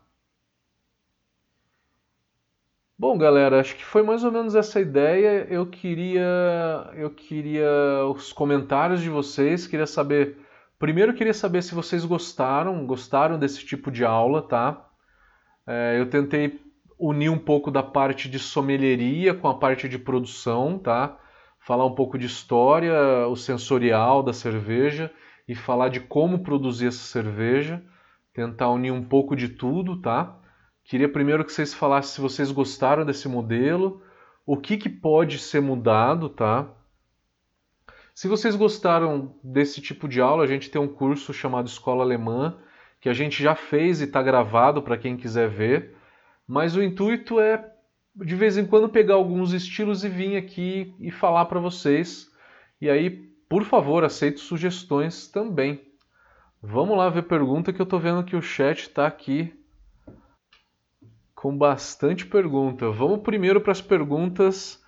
[2.98, 5.46] Bom, galera, acho que foi mais ou menos essa ideia.
[5.50, 7.68] Eu queria, eu queria
[8.08, 9.66] os comentários de vocês.
[9.66, 10.38] Queria saber,
[10.78, 14.88] primeiro queria saber se vocês gostaram, gostaram desse tipo de aula, tá?
[15.66, 16.58] É, eu tentei
[16.98, 21.18] unir um pouco da parte de sommelieria com a parte de produção, tá?
[21.60, 25.12] Falar um pouco de história, o sensorial da cerveja
[25.46, 27.82] e falar de como produzir essa cerveja.
[28.32, 30.40] Tentar unir um pouco de tudo, tá?
[30.86, 34.00] Queria primeiro que vocês falassem se vocês gostaram desse modelo,
[34.46, 36.68] o que, que pode ser mudado, tá?
[38.14, 42.56] Se vocês gostaram desse tipo de aula, a gente tem um curso chamado Escola Alemã,
[43.00, 45.96] que a gente já fez e está gravado para quem quiser ver,
[46.46, 47.68] mas o intuito é
[48.14, 52.30] de vez em quando pegar alguns estilos e vir aqui e falar para vocês.
[52.80, 53.10] E aí,
[53.48, 55.80] por favor, aceito sugestões também.
[56.62, 59.52] Vamos lá ver pergunta que eu estou vendo que o chat está aqui
[61.46, 62.90] com bastante pergunta.
[62.90, 64.82] Vamos primeiro para as perguntas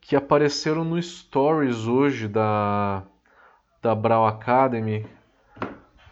[0.00, 3.04] que apareceram no Stories hoje da,
[3.80, 5.06] da Brau Academy.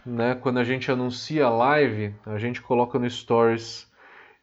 [0.06, 0.36] Né?
[0.36, 3.92] Quando a gente anuncia a live, a gente coloca no Stories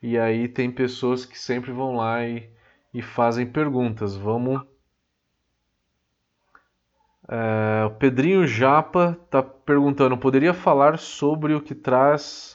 [0.02, 2.50] e aí tem pessoas que sempre vão lá e,
[2.94, 4.14] e fazem perguntas.
[4.14, 4.62] Vamos.
[7.30, 12.55] É, o Pedrinho Japa está perguntando: poderia falar sobre o que traz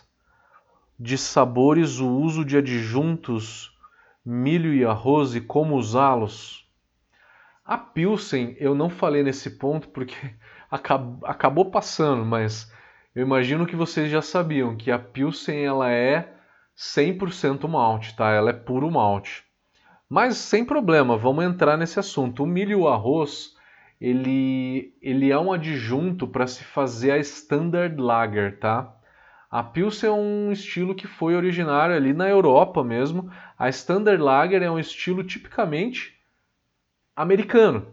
[1.00, 3.74] de sabores o uso de adjuntos
[4.22, 6.68] milho e arroz e como usá-los.
[7.64, 10.14] A Pilsen eu não falei nesse ponto porque
[11.24, 12.70] acabou passando, mas
[13.14, 16.34] eu imagino que vocês já sabiam que a Pilsen ela é
[16.76, 18.30] 100% malte, tá?
[18.30, 19.42] Ela é puro malte.
[20.06, 22.42] Mas sem problema, vamos entrar nesse assunto.
[22.42, 23.54] O milho e o arroz,
[23.98, 28.99] ele, ele é um adjunto para se fazer a Standard Lager, tá?
[29.50, 33.28] A Pilsen é um estilo que foi originário ali na Europa mesmo.
[33.58, 36.16] A Standard Lager é um estilo tipicamente
[37.16, 37.88] americano,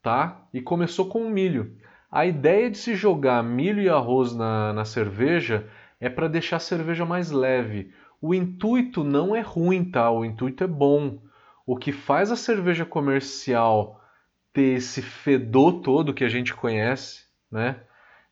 [0.00, 0.46] tá?
[0.54, 1.76] E começou com milho.
[2.08, 6.60] A ideia de se jogar milho e arroz na, na cerveja é para deixar a
[6.60, 7.92] cerveja mais leve.
[8.20, 10.08] O intuito não é ruim, tá?
[10.12, 11.18] O intuito é bom.
[11.66, 14.00] O que faz a cerveja comercial
[14.52, 17.80] ter esse fedor todo que a gente conhece, né?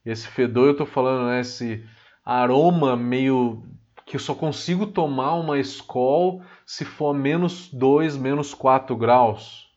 [0.05, 1.85] esse fedor eu estou falando, né, esse
[2.29, 3.63] aroma meio
[4.05, 9.73] que eu só consigo tomar uma Skol se for menos 2, menos 4 graus.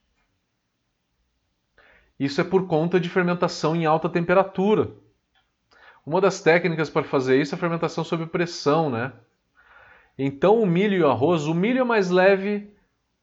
[2.19, 4.91] Isso é por conta de fermentação em alta temperatura.
[6.05, 9.13] Uma das técnicas para fazer isso é a fermentação sob pressão, né?
[10.17, 12.69] Então o milho e o arroz, o milho é mais leve,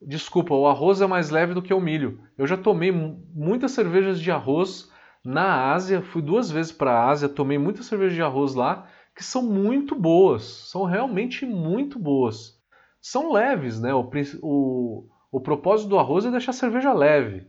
[0.01, 2.19] desculpa, o arroz é mais leve do que o milho.
[2.37, 4.91] Eu já tomei muitas cervejas de arroz
[5.23, 8.89] na Ásia, fui duas vezes para a Ásia, tomei muita cerveja de arroz lá
[9.19, 12.57] que são muito boas, são realmente muito boas.
[13.01, 13.93] São leves, né?
[13.93, 14.09] O,
[14.41, 17.45] o, o propósito do arroz é deixar a cerveja leve.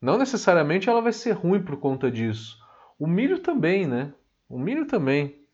[0.00, 2.56] Não necessariamente ela vai ser ruim por conta disso.
[2.96, 4.14] O milho também, né?
[4.48, 5.44] O milho também.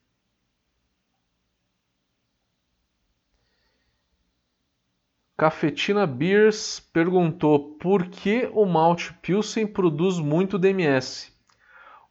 [5.35, 11.33] Cafetina Beers perguntou por que o malte Pilsen produz muito DMS.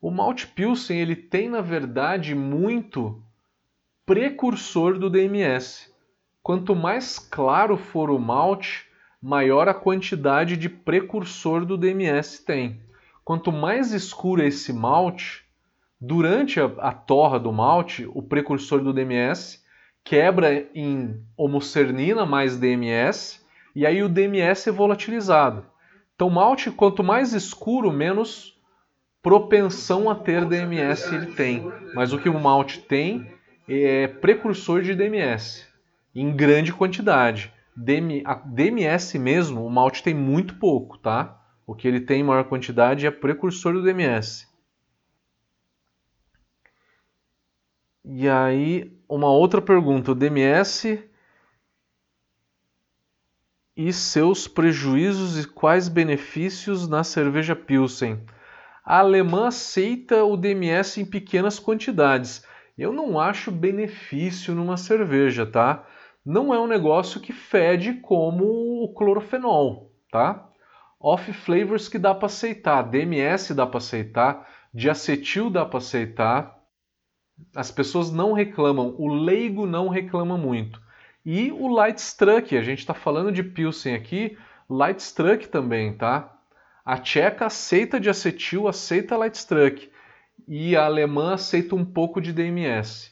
[0.01, 3.21] O malte Pilsen ele tem na verdade muito
[4.05, 5.93] precursor do DMS.
[6.41, 8.87] Quanto mais claro for o malte,
[9.21, 12.79] maior a quantidade de precursor do DMS tem.
[13.25, 15.43] Quanto mais escuro é esse malte,
[15.99, 19.61] durante a, a torra do malte, o precursor do DMS
[20.01, 23.45] quebra em homocernina mais DMS
[23.75, 25.65] e aí o DMS é volatilizado.
[26.15, 28.58] Então, malte, quanto mais escuro, menos
[29.21, 31.63] propensão a ter DMS ele tem,
[31.93, 33.31] mas o que o malte tem
[33.67, 35.67] é precursor de DMS
[36.15, 37.53] em grande quantidade.
[37.75, 41.39] DM, DMS mesmo, o malte tem muito pouco, tá?
[41.65, 44.47] O que ele tem em maior quantidade é precursor do DMS.
[48.03, 51.03] E aí, uma outra pergunta: o DMS
[53.77, 58.19] e seus prejuízos e quais benefícios na cerveja Pilsen?
[58.89, 62.43] A alemã aceita o DMS em pequenas quantidades.
[62.75, 65.85] Eu não acho benefício numa cerveja, tá?
[66.25, 68.45] Não é um negócio que fede como
[68.83, 70.49] o clorofenol, tá?
[70.99, 76.59] Off flavors que dá para aceitar, DMS dá para aceitar, diacetil dá para aceitar.
[77.55, 80.81] As pessoas não reclamam, o leigo não reclama muito.
[81.23, 84.35] E o light struck, a gente está falando de Pilsen aqui,
[84.67, 86.38] light struck também, tá?
[86.89, 89.91] A tcheca aceita de acetil, aceita Lightstruck
[90.47, 93.11] e a alemã aceita um pouco de DMS.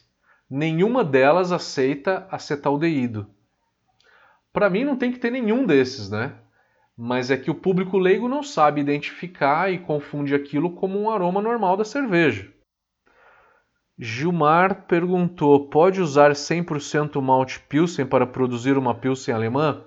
[0.50, 3.30] Nenhuma delas aceita acetaldeído.
[4.52, 6.34] Para mim não tem que ter nenhum desses, né?
[6.96, 11.40] Mas é que o público leigo não sabe identificar e confunde aquilo como um aroma
[11.40, 12.52] normal da cerveja.
[13.96, 19.84] Gilmar perguntou: pode usar 100% malte Pilsen para produzir uma Pilsen alemã?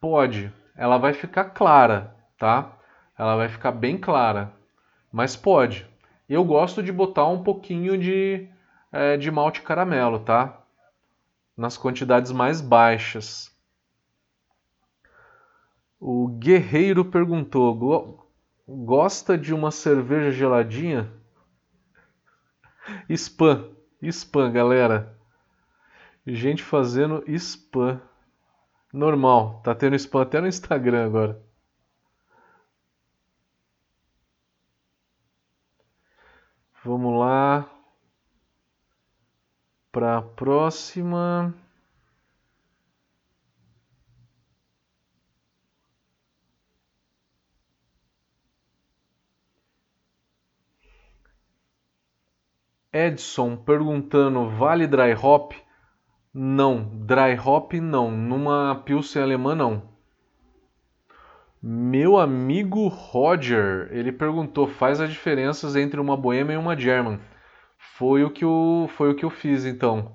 [0.00, 2.77] Pode, ela vai ficar clara, tá?
[3.18, 4.52] Ela vai ficar bem clara.
[5.12, 5.86] Mas pode.
[6.28, 8.48] Eu gosto de botar um pouquinho de,
[8.92, 10.62] é, de malte caramelo, tá?
[11.56, 13.50] Nas quantidades mais baixas.
[15.98, 18.30] O Guerreiro perguntou:
[18.68, 21.10] gosta de uma cerveja geladinha?
[23.10, 23.70] Spam,
[24.02, 25.18] spam, galera.
[26.24, 28.00] Gente fazendo spam.
[28.92, 31.47] Normal, tá tendo spam até no Instagram agora.
[36.88, 37.68] Vamos lá
[39.92, 41.54] para a próxima.
[52.90, 55.52] Edson perguntando: vale dry hop?
[56.32, 58.10] Não, dry hop não.
[58.10, 59.97] Numa Pilsen alemã não.
[61.62, 67.18] Meu amigo Roger, ele perguntou: faz as diferenças entre uma Bohemia e uma German?
[67.76, 70.14] Foi o que eu, foi o que eu fiz então.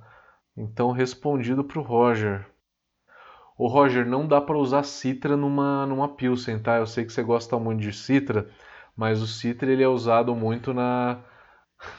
[0.56, 2.46] Então respondido para o Roger.
[3.58, 6.78] O Roger, não dá para usar citra numa numa Pilsen, tá?
[6.78, 8.50] Eu sei que você gosta muito de citra,
[8.96, 11.20] mas o citra ele é usado muito na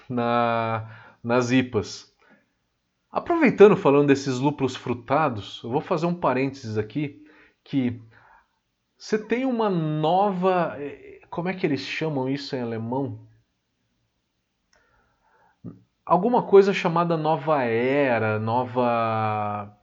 [0.09, 0.89] na
[1.23, 2.13] nas IPAs.
[3.11, 7.23] Aproveitando falando desses lúpulos frutados, eu vou fazer um parênteses aqui
[7.63, 8.01] que
[9.05, 10.77] você tem uma nova.
[10.79, 13.21] Eh, como é que eles chamam isso em alemão?
[16.07, 19.77] Alguma coisa chamada nova era, nova.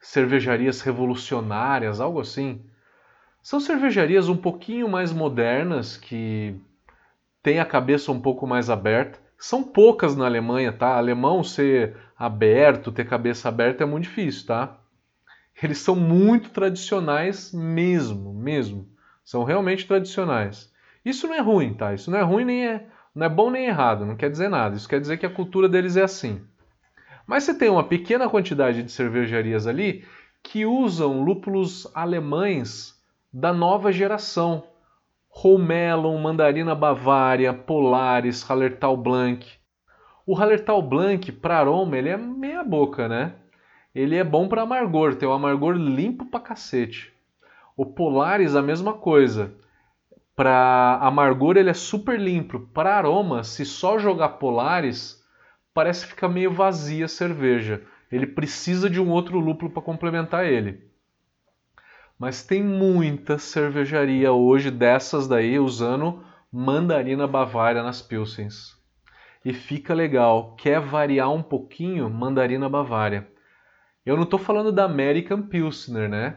[0.00, 2.64] cervejarias revolucionárias, algo assim.
[3.42, 6.60] São cervejarias um pouquinho mais modernas, que
[7.42, 9.20] têm a cabeça um pouco mais aberta.
[9.38, 10.96] São poucas na Alemanha, tá?
[10.96, 14.80] Alemão ser aberto, ter cabeça aberta é muito difícil, tá?
[15.62, 18.88] Eles são muito tradicionais mesmo, mesmo.
[19.24, 20.72] São realmente tradicionais.
[21.04, 21.94] Isso não é ruim, tá?
[21.94, 24.76] Isso não é ruim nem é Não é bom nem errado, não quer dizer nada.
[24.76, 26.42] Isso quer dizer que a cultura deles é assim.
[27.26, 30.04] Mas você tem uma pequena quantidade de cervejarias ali
[30.42, 32.94] que usam lúpulos alemães
[33.32, 34.64] da nova geração.
[35.28, 39.46] Romelon, Mandarina Bavária, Polaris, Hallertau Blanc.
[40.26, 43.34] O Hallertau Blanc, para aroma, ele é meia boca, né?
[43.96, 47.14] Ele é bom para amargor, tem um amargor limpo pra cacete.
[47.74, 49.54] O Polaris, a mesma coisa.
[50.34, 52.60] Para amargor, ele é super limpo.
[52.74, 55.24] Para aroma, se só jogar Polaris,
[55.72, 57.84] parece ficar meio vazia a cerveja.
[58.12, 60.90] Ele precisa de um outro lúpulo para complementar ele.
[62.18, 66.22] Mas tem muita cervejaria hoje dessas daí usando
[66.52, 68.76] mandarina bavária nas pilsens.
[69.42, 70.54] E fica legal.
[70.56, 72.10] Quer variar um pouquinho?
[72.10, 73.34] Mandarina bavária.
[74.06, 76.36] Eu não estou falando da American Pilsner, né?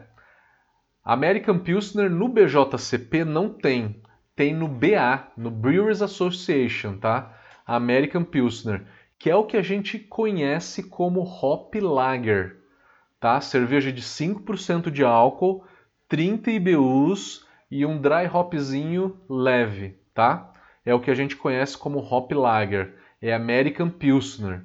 [1.04, 4.02] American Pilsner no BJCP não tem.
[4.34, 7.32] Tem no BA, no Brewers Association, tá?
[7.64, 8.84] American Pilsner,
[9.16, 12.56] que é o que a gente conhece como Hop Lager,
[13.20, 13.40] tá?
[13.40, 15.64] Cerveja de 5% de álcool,
[16.08, 20.52] 30 IBUs e um dry hopzinho leve, tá?
[20.84, 24.64] É o que a gente conhece como Hop Lager, é American Pilsner,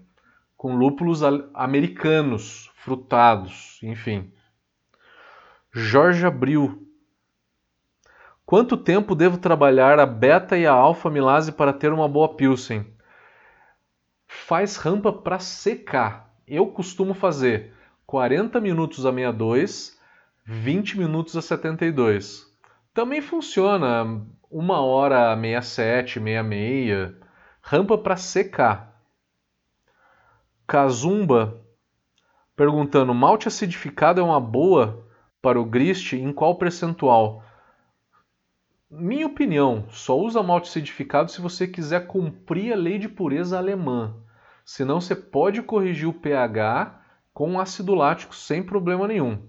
[0.57, 1.21] com lúpulos
[1.53, 4.31] americanos, frutados, enfim.
[5.73, 6.87] Jorge Abril.
[8.45, 12.85] Quanto tempo devo trabalhar a beta e a alfa milase para ter uma boa pilsen?
[14.27, 16.31] Faz rampa para secar.
[16.47, 17.73] Eu costumo fazer
[18.05, 19.99] 40 minutos a 62,
[20.45, 22.45] 20 minutos a 72.
[22.93, 27.15] Também funciona uma hora a 67, 66.
[27.63, 29.01] Rampa para secar.
[30.67, 31.64] Kazumba
[32.55, 35.05] perguntando: malte acidificado é uma boa
[35.41, 37.43] para o grist em qual percentual?
[38.89, 44.15] Minha opinião, só usa malte acidificado se você quiser cumprir a lei de pureza alemã.
[44.63, 47.01] Senão você pode corrigir o pH
[47.33, 49.39] com ácido lático sem problema nenhum.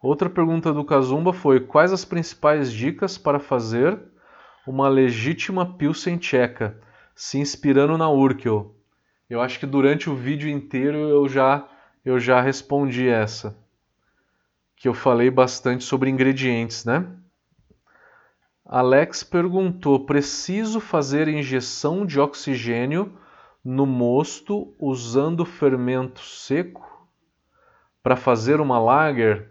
[0.00, 4.00] Outra pergunta do Kazumba foi: quais as principais dicas para fazer
[4.66, 6.80] uma legítima Pilsen tcheca,
[7.14, 8.74] se inspirando na Urkel?
[9.28, 11.68] Eu acho que durante o vídeo inteiro eu já
[12.04, 13.56] eu já respondi essa
[14.76, 17.06] que eu falei bastante sobre ingredientes, né?
[18.64, 23.18] Alex perguntou: preciso fazer injeção de oxigênio
[23.62, 27.08] no mosto usando fermento seco
[28.02, 29.50] para fazer uma lager?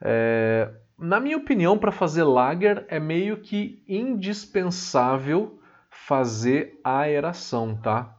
[0.00, 8.16] É, na minha opinião, para fazer lager é meio que indispensável fazer aeração, tá?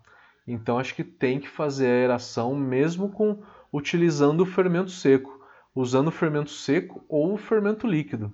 [0.48, 5.42] Então acho que tem que fazer a aeração mesmo com utilizando o fermento seco
[5.76, 8.34] usando o fermento seco ou o fermento líquido.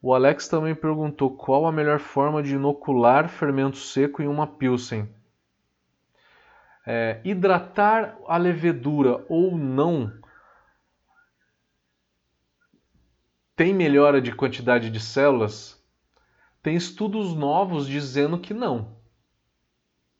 [0.00, 5.08] O Alex também perguntou qual a melhor forma de inocular fermento seco em uma Pilsen.
[6.84, 10.12] É, hidratar a levedura ou não
[13.54, 15.80] tem melhora de quantidade de células?
[16.60, 18.96] Tem estudos novos dizendo que não.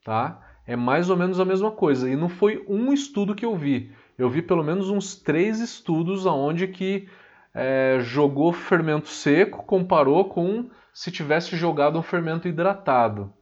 [0.04, 0.41] Tá?
[0.66, 2.08] É mais ou menos a mesma coisa.
[2.08, 6.26] E não foi um estudo que eu vi eu vi pelo menos uns três estudos
[6.26, 7.08] onde que
[7.54, 13.32] é, jogou fermento seco, comparou com se tivesse jogado um fermento hidratado.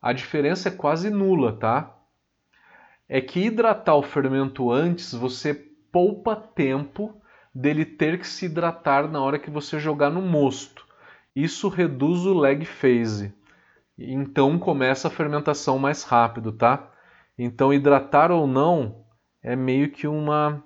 [0.00, 1.96] A diferença é quase nula, tá?
[3.08, 7.20] É que hidratar o fermento antes, você poupa tempo
[7.54, 10.84] dele ter que se hidratar na hora que você jogar no mosto.
[11.34, 13.32] Isso reduz o lag phase.
[13.98, 16.92] Então começa a fermentação mais rápido, tá?
[17.38, 19.04] Então hidratar ou não
[19.42, 20.62] é meio que uma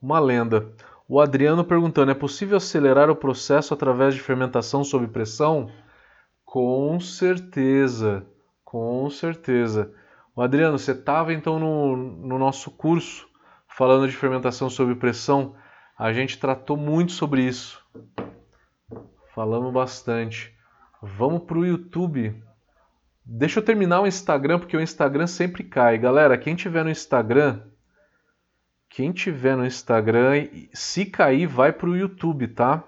[0.00, 0.74] uma lenda.
[1.08, 5.70] O Adriano perguntando: é possível acelerar o processo através de fermentação sob pressão?
[6.44, 8.26] Com certeza,
[8.64, 9.92] com certeza.
[10.34, 13.28] O Adriano, você estava então no, no nosso curso
[13.68, 15.54] falando de fermentação sob pressão.
[15.98, 17.84] A gente tratou muito sobre isso.
[19.34, 20.56] Falamos bastante.
[21.02, 22.42] Vamos para o YouTube.
[23.24, 25.96] Deixa eu terminar o Instagram, porque o Instagram sempre cai.
[25.96, 27.62] Galera, quem tiver no Instagram,
[28.88, 32.84] quem tiver no Instagram, se cair, vai para o YouTube, tá?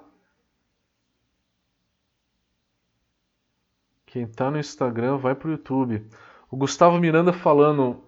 [4.05, 6.07] Quem está no Instagram, vai para o YouTube.
[6.51, 8.05] O Gustavo Miranda falando: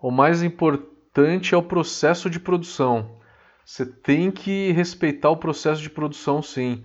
[0.00, 3.20] o mais importante é o processo de produção.
[3.64, 6.84] Você tem que respeitar o processo de produção, sim.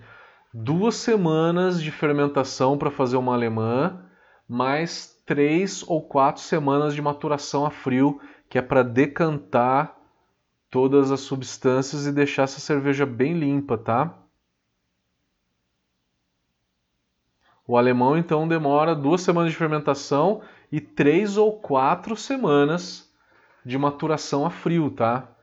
[0.60, 4.04] Duas semanas de fermentação para fazer uma alemã
[4.48, 9.96] mais três ou quatro semanas de maturação a frio, que é para decantar
[10.68, 14.18] todas as substâncias e deixar essa cerveja bem limpa, tá?
[17.64, 20.42] O alemão então demora duas semanas de fermentação
[20.72, 23.08] e três ou quatro semanas
[23.64, 25.37] de maturação a frio, tá?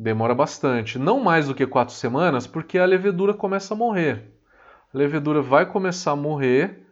[0.00, 0.98] Demora bastante.
[0.98, 4.32] Não mais do que quatro semanas, porque a levedura começa a morrer.
[4.94, 6.86] A levedura vai começar a morrer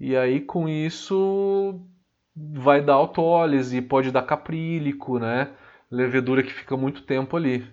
[0.00, 1.78] e aí com isso
[2.34, 5.50] vai dar autólise, pode dar caprílico, né?
[5.90, 7.70] Levedura que fica muito tempo ali.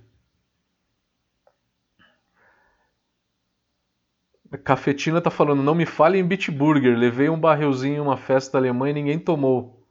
[4.52, 8.58] A Cafetina tá falando, não me fale em Bitburger, levei um barrilzinho em uma festa
[8.58, 9.85] alemã e ninguém tomou.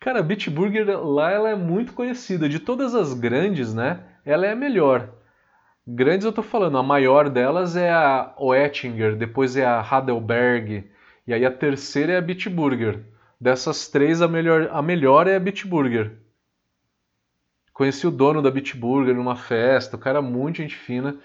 [0.00, 2.48] Cara, a Bitburger lá ela é muito conhecida.
[2.48, 4.00] De todas as grandes, né?
[4.24, 5.10] Ela é a melhor.
[5.86, 10.88] Grandes eu tô falando, a maior delas é a Oettinger, depois é a Hadelberg,
[11.26, 13.00] e aí a terceira é a Bitburger.
[13.40, 16.12] Dessas três, a melhor, a melhor é a Bitburger.
[17.72, 21.16] Conheci o dono da Bitburger numa festa, o cara é muito gente fina.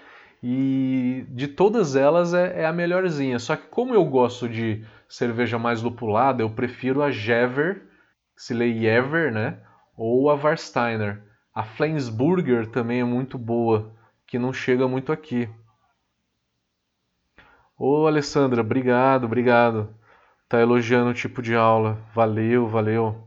[0.42, 3.38] E de todas elas é, é, a melhorzinha.
[3.38, 7.82] Só que como eu gosto de cerveja mais lupulada, eu prefiro a Jever,
[8.36, 9.60] se lê Jever, né?
[9.96, 11.22] Ou a Warsteiner.
[11.54, 13.94] A Flensburger também é muito boa,
[14.26, 15.48] que não chega muito aqui.
[17.78, 19.94] Ô Alessandra, obrigado, obrigado.
[20.48, 21.98] Tá elogiando o tipo de aula.
[22.14, 23.26] Valeu, valeu.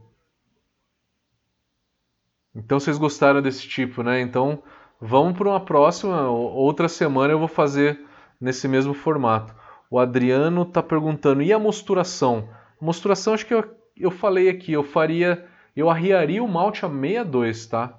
[2.54, 4.20] Então vocês gostaram desse tipo, né?
[4.20, 4.62] Então
[5.02, 7.98] Vamos para uma próxima, outra semana eu vou fazer
[8.38, 9.54] nesse mesmo formato.
[9.90, 12.50] O Adriano está perguntando, e a mosturação?
[12.78, 13.64] A mosturação acho que eu,
[14.00, 15.46] eu falei aqui, eu faria,
[15.76, 17.98] eu arriaria o malte a 62, tá?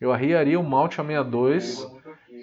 [0.00, 1.86] Eu arriaria o malte a 62,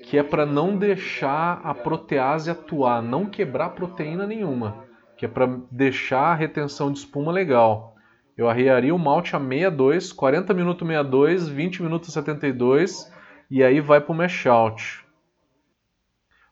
[0.04, 4.86] que é para não deixar a protease atuar, não quebrar proteína nenhuma,
[5.18, 7.96] que é para deixar a retenção de espuma legal.
[8.38, 13.12] Eu arriaria o malte a 62, 40 minutos 62, 20 minutos 72
[13.50, 15.06] e aí vai para o mash out.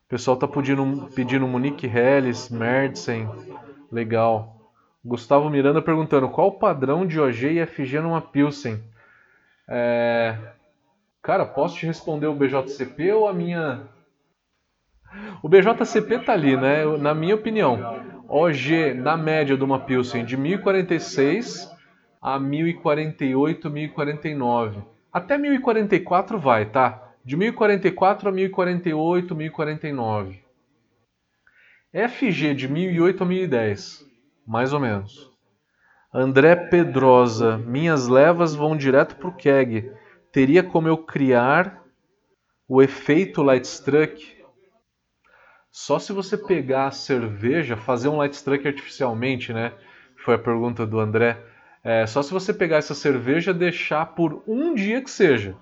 [0.05, 3.27] O pessoal está pedindo, pedindo Monique Helles, Merdsen,
[3.91, 4.62] legal.
[5.03, 8.81] Gustavo Miranda perguntando qual o padrão de OG e FG numa Pilsen.
[9.67, 10.37] É...
[11.21, 13.81] Cara, posso te responder o BJCP ou a minha.
[15.41, 16.85] O BJCP tá ali, né?
[16.97, 17.79] Na minha opinião.
[18.27, 21.69] OG na média de uma Pilsen de 1046
[22.21, 24.81] a 1048, 1049.
[25.11, 27.11] Até 1044 vai, tá?
[27.23, 30.43] De 1044 a 1048, 1049.
[31.93, 34.12] FG de 1008 a 1010,
[34.45, 35.31] mais ou menos.
[36.13, 39.91] André Pedrosa, minhas levas vão direto pro keg.
[40.31, 41.83] Teria como eu criar
[42.67, 44.43] o efeito light struck?
[45.71, 49.73] Só se você pegar a cerveja, fazer um light struck artificialmente, né?
[50.17, 51.37] Foi a pergunta do André
[51.83, 55.57] é só se você pegar essa cerveja deixar por um dia que seja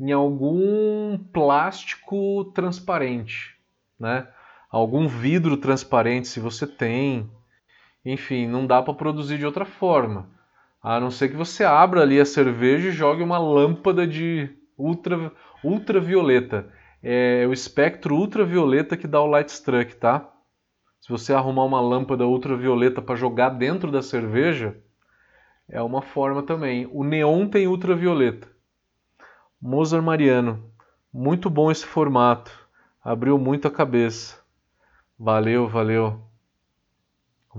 [0.00, 3.54] em algum plástico transparente,
[4.00, 4.26] né?
[4.70, 7.30] Algum vidro transparente, se você tem.
[8.10, 10.30] Enfim, não dá para produzir de outra forma.
[10.82, 14.48] A não ser que você abra ali a cerveja e jogue uma lâmpada de
[14.78, 15.30] ultra,
[15.62, 16.72] ultravioleta.
[17.02, 20.26] É o espectro ultravioleta que dá o light struck, tá?
[21.02, 24.74] Se você arrumar uma lâmpada ultravioleta para jogar dentro da cerveja,
[25.68, 26.88] é uma forma também.
[26.90, 28.48] O neon tem ultravioleta.
[29.60, 30.72] Mozart Mariano.
[31.12, 32.50] Muito bom esse formato.
[33.04, 34.40] Abriu muito a cabeça.
[35.18, 36.27] Valeu, valeu.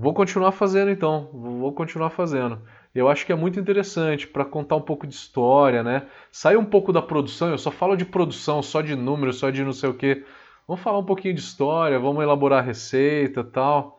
[0.00, 1.28] Vou continuar fazendo então.
[1.32, 2.62] Vou continuar fazendo.
[2.94, 6.08] Eu acho que é muito interessante para contar um pouco de história, né?
[6.32, 7.50] Sai um pouco da produção.
[7.50, 10.24] Eu só falo de produção, só de números, só de não sei o que.
[10.66, 13.98] Vamos falar um pouquinho de história, vamos elaborar receita, tal.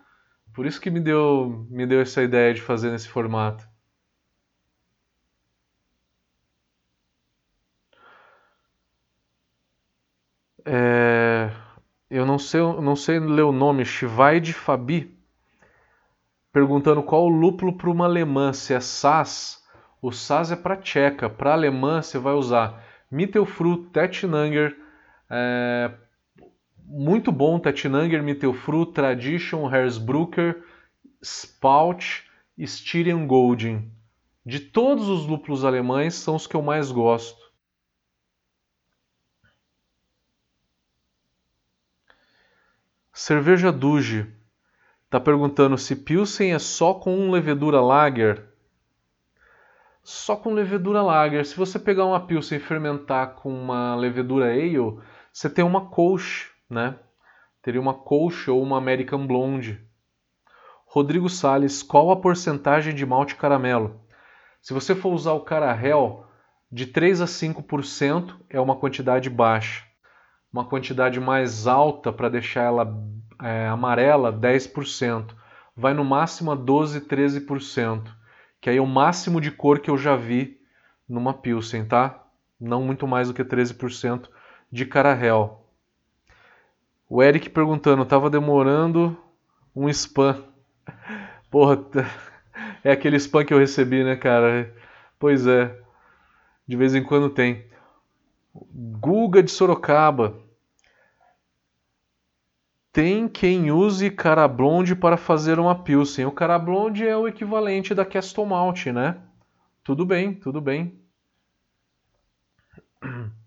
[0.54, 3.68] Por isso que me deu, me deu essa ideia de fazer nesse formato.
[10.66, 11.52] É,
[12.10, 15.16] eu não sei, não sei ler o nome, Shivaide Fabi,
[16.52, 19.64] perguntando qual o lúpulo para uma alemã, se é Sass.
[20.02, 24.78] O Sass é para tcheca, para alemã você vai usar Mittelfru, Tettnanger,
[25.30, 25.92] é,
[26.86, 30.64] muito bom Tettnanger, Mittelfru, Tradition, Hersbrucker,
[31.22, 33.92] Spout, Styrian Golding.
[34.46, 37.40] De todos os lúpulos alemães, são os que eu mais gosto.
[43.14, 44.41] Cerveja Duge
[45.12, 48.46] está perguntando se Pilsen é só com levedura lager.
[50.02, 51.46] Só com levedura lager.
[51.46, 54.78] Se você pegar uma Pilsen e fermentar com uma levedura ale,
[55.30, 56.96] você tem uma Kolsch, né?
[57.62, 59.86] Teria uma Kolsch ou uma American Blonde.
[60.86, 64.00] Rodrigo Sales, qual a porcentagem de malte caramelo?
[64.62, 66.26] Se você for usar o Carahel,
[66.72, 69.91] de 3 a 5% é uma quantidade baixa.
[70.52, 72.94] Uma quantidade mais alta para deixar ela
[73.42, 75.34] é, amarela, 10%.
[75.76, 78.04] Vai no máximo a 12, 13%,
[78.60, 80.60] que aí é o máximo de cor que eu já vi
[81.08, 82.24] numa Pilsen, tá?
[82.60, 84.30] Não muito mais do que 13%
[84.72, 85.66] de Carahel.
[87.10, 89.18] O Eric perguntando, tava demorando
[89.76, 90.44] um spam.
[91.50, 91.84] Porra,
[92.84, 94.74] é aquele spam que eu recebi, né, cara?
[95.20, 95.78] Pois é.
[96.68, 97.66] De vez em quando tem.
[98.54, 100.36] Guga de Sorocaba.
[102.92, 106.26] Tem quem use Carablonde para fazer uma Pilsen.
[106.26, 109.18] O Carablonde é o equivalente da Castle Malt, né?
[109.84, 111.00] Tudo bem, tudo bem.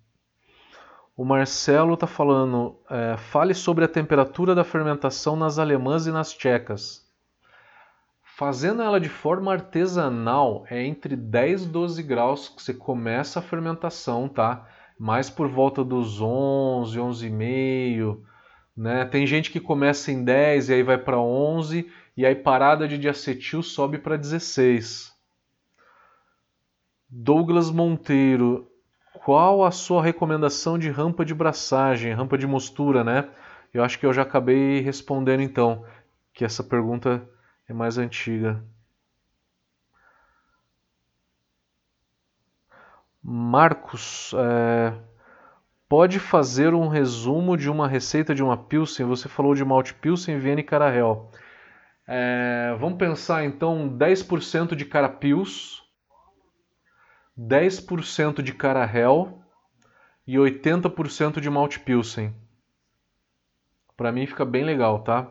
[1.17, 6.33] O Marcelo está falando, é, fale sobre a temperatura da fermentação nas alemãs e nas
[6.33, 7.09] tchecas.
[8.37, 13.43] Fazendo ela de forma artesanal, é entre 10 e 12 graus que você começa a
[13.43, 14.67] fermentação, tá?
[14.99, 18.21] Mais por volta dos 11, 11,5,
[18.77, 19.05] né?
[19.05, 22.99] Tem gente que começa em 10 e aí vai para 11 e aí parada de
[22.99, 25.13] diacetil sobe para 16.
[27.09, 28.71] Douglas Monteiro,
[29.25, 33.29] qual a sua recomendação de rampa de braçagem, rampa de mostura, né?
[33.73, 35.85] Eu acho que eu já acabei respondendo então,
[36.33, 37.29] que essa pergunta
[37.69, 38.63] é mais antiga.
[43.27, 44.93] Marcos, é,
[45.89, 49.07] pode fazer um resumo de uma receita de uma Pilsen?
[49.07, 51.31] Você falou de malte Pilsen, Viena e Carahel.
[52.07, 55.83] É, vamos pensar então 10% de Carapils,
[57.39, 59.43] 10% de Carahel
[60.27, 62.35] e 80% de Malt Pilsen.
[63.97, 65.31] Para mim fica bem legal, tá?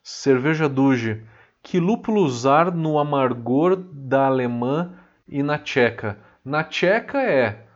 [0.00, 1.26] Cerveja Duge.
[1.60, 4.96] Que lúpulo usar no amargor da alemã
[5.26, 6.18] e na tcheca?
[6.44, 7.66] Na tcheca é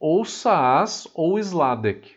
[0.00, 2.16] ou Saaz ou Sladek.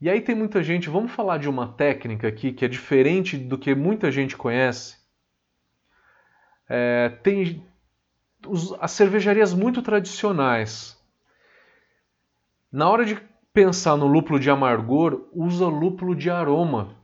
[0.00, 3.56] E aí tem muita gente, vamos falar de uma técnica aqui que é diferente do
[3.56, 4.98] que muita gente conhece.
[6.68, 7.64] É, tem,
[8.46, 11.00] os, as cervejarias muito tradicionais,
[12.70, 13.16] na hora de
[13.52, 16.96] pensar no lúpulo de amargor, usa lúpulo de aroma.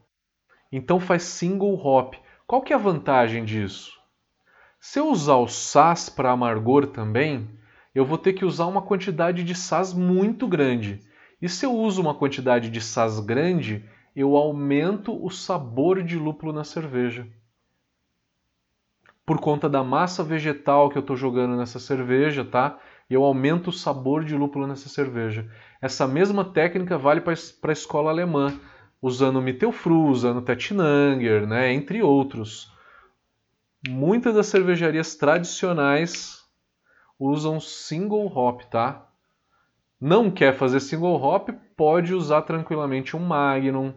[0.72, 2.14] Então faz single hop.
[2.46, 4.00] Qual que é a vantagem disso?
[4.80, 7.59] Se eu usar o SAS para amargor também,
[7.94, 11.00] eu vou ter que usar uma quantidade de SAS muito grande.
[11.40, 13.84] E se eu uso uma quantidade de SAS grande,
[14.14, 17.26] eu aumento o sabor de lúpulo na cerveja
[19.30, 22.76] por conta da massa vegetal que eu estou jogando nessa cerveja, tá?
[23.08, 25.48] Eu aumento o sabor de lúpulo nessa cerveja.
[25.80, 28.52] Essa mesma técnica vale para a escola alemã,
[29.00, 31.72] usando Mittelfru, usando Tettnanger, né?
[31.72, 32.72] entre outros.
[33.88, 36.39] Muitas das cervejarias tradicionais
[37.20, 39.06] usam single hop, tá?
[40.00, 43.92] Não quer fazer single hop, pode usar tranquilamente um Magnum,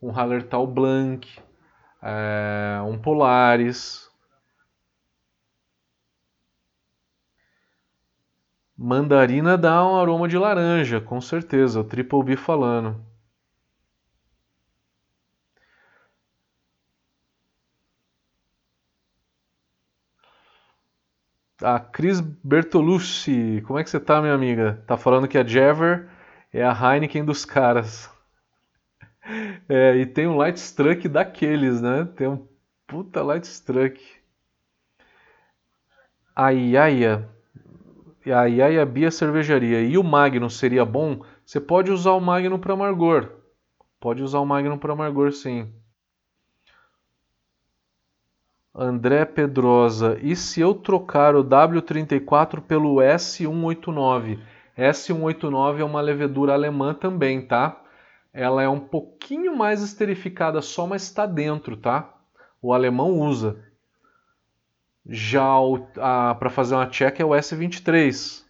[0.00, 1.28] um Hallertau Blanc,
[2.02, 4.10] é, um Polaris,
[8.84, 11.78] Mandarina dá um aroma de laranja, com certeza.
[11.78, 13.11] O Triple B falando.
[21.62, 24.82] A Cris Bertolucci, como é que você tá, minha amiga?
[24.86, 26.08] Tá falando que a Jever
[26.52, 28.10] é a Heineken dos caras.
[29.68, 32.08] É, e tem um Light Struck daqueles, né?
[32.16, 32.44] Tem um
[32.88, 34.02] puta Light Struck.
[36.34, 37.04] Ai, ai
[38.78, 43.30] a Bia Cervejaria e o Magnum seria bom, você pode usar o Magnum para amargor.
[44.00, 45.72] Pode usar o Magnum para amargor, sim.
[48.74, 54.40] André Pedrosa, e se eu trocar o W34 pelo S189?
[54.78, 57.82] S189 é uma levedura alemã também, tá?
[58.32, 62.14] Ela é um pouquinho mais esterificada só, mas está dentro, tá?
[62.62, 63.62] O alemão usa.
[65.04, 65.50] Já
[66.38, 68.42] para fazer uma check é o S23.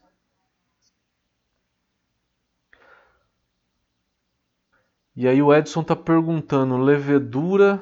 [5.16, 7.80] E aí o Edson está perguntando, levedura,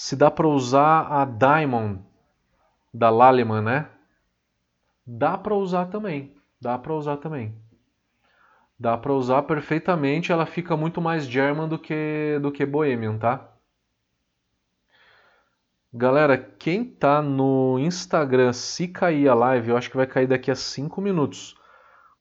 [0.00, 2.00] se dá para usar a Diamond
[2.94, 3.88] da Lallemand, né?
[5.04, 7.52] Dá para usar também, dá para usar também.
[8.78, 13.52] Dá para usar perfeitamente, ela fica muito mais German do que do que Bohemian, tá?
[15.92, 20.48] Galera, quem tá no Instagram, se cair a live, eu acho que vai cair daqui
[20.48, 21.56] a 5 minutos.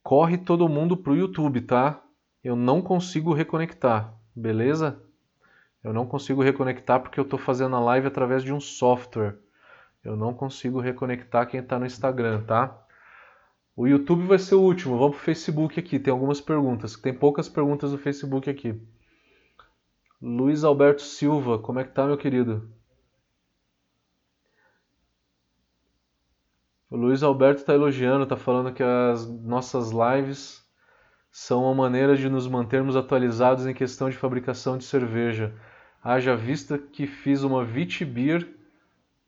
[0.01, 2.01] Corre todo mundo pro YouTube, tá?
[2.43, 5.06] Eu não consigo reconectar, beleza?
[5.83, 9.37] Eu não consigo reconectar porque eu estou fazendo a live através de um software.
[10.03, 12.77] Eu não consigo reconectar quem está no Instagram, tá?
[13.75, 14.97] O YouTube vai ser o último.
[14.97, 15.99] Vamos pro Facebook aqui.
[15.99, 16.95] Tem algumas perguntas.
[16.95, 18.81] Tem poucas perguntas no Facebook aqui.
[20.21, 22.71] Luiz Alberto Silva, como é que tá, meu querido?
[26.89, 30.66] O Luiz Alberto está elogiando, está falando que as nossas lives
[31.39, 35.53] são uma maneira de nos mantermos atualizados em questão de fabricação de cerveja.
[36.03, 38.55] Haja vista que fiz uma Vitibir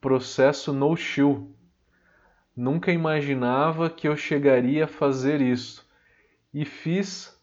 [0.02, 1.56] processo no chill.
[2.58, 5.88] Nunca imaginava que eu chegaria a fazer isso.
[6.52, 7.40] E fiz.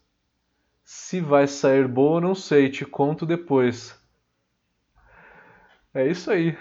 [0.83, 3.97] Se vai sair boa, não sei, te conto depois.
[5.93, 6.57] É isso aí.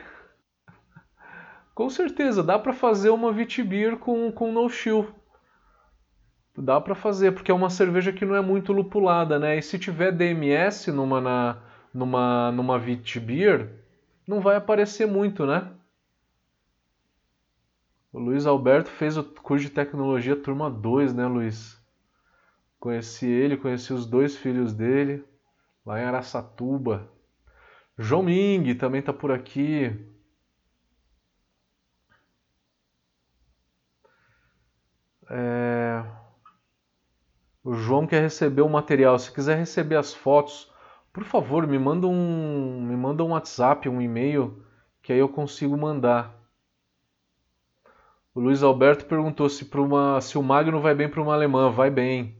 [1.74, 5.12] Com certeza, dá para fazer uma Vitibir com, com no chill.
[6.58, 9.58] Dá para fazer, porque é uma cerveja que não é muito lupulada, né?
[9.58, 11.58] E se tiver DMS numa, na,
[11.92, 13.70] numa, numa Vitibir,
[14.26, 15.70] não vai aparecer muito, né?
[18.10, 21.78] O Luiz Alberto fez o curso de tecnologia turma 2, né, Luiz?
[22.80, 25.22] Conheci ele, conheci os dois filhos dele,
[25.84, 27.06] lá em Araçatuba.
[27.98, 29.92] João Ming também tá por aqui.
[35.28, 35.85] É...
[37.66, 39.18] O João quer receber o material.
[39.18, 40.70] Se quiser receber as fotos,
[41.12, 44.62] por favor, me manda um, me manda um WhatsApp, um e-mail,
[45.02, 46.32] que aí eu consigo mandar.
[48.32, 51.68] O Luiz Alberto perguntou se, uma, se o Magno vai bem para uma alemã.
[51.68, 52.36] Vai bem.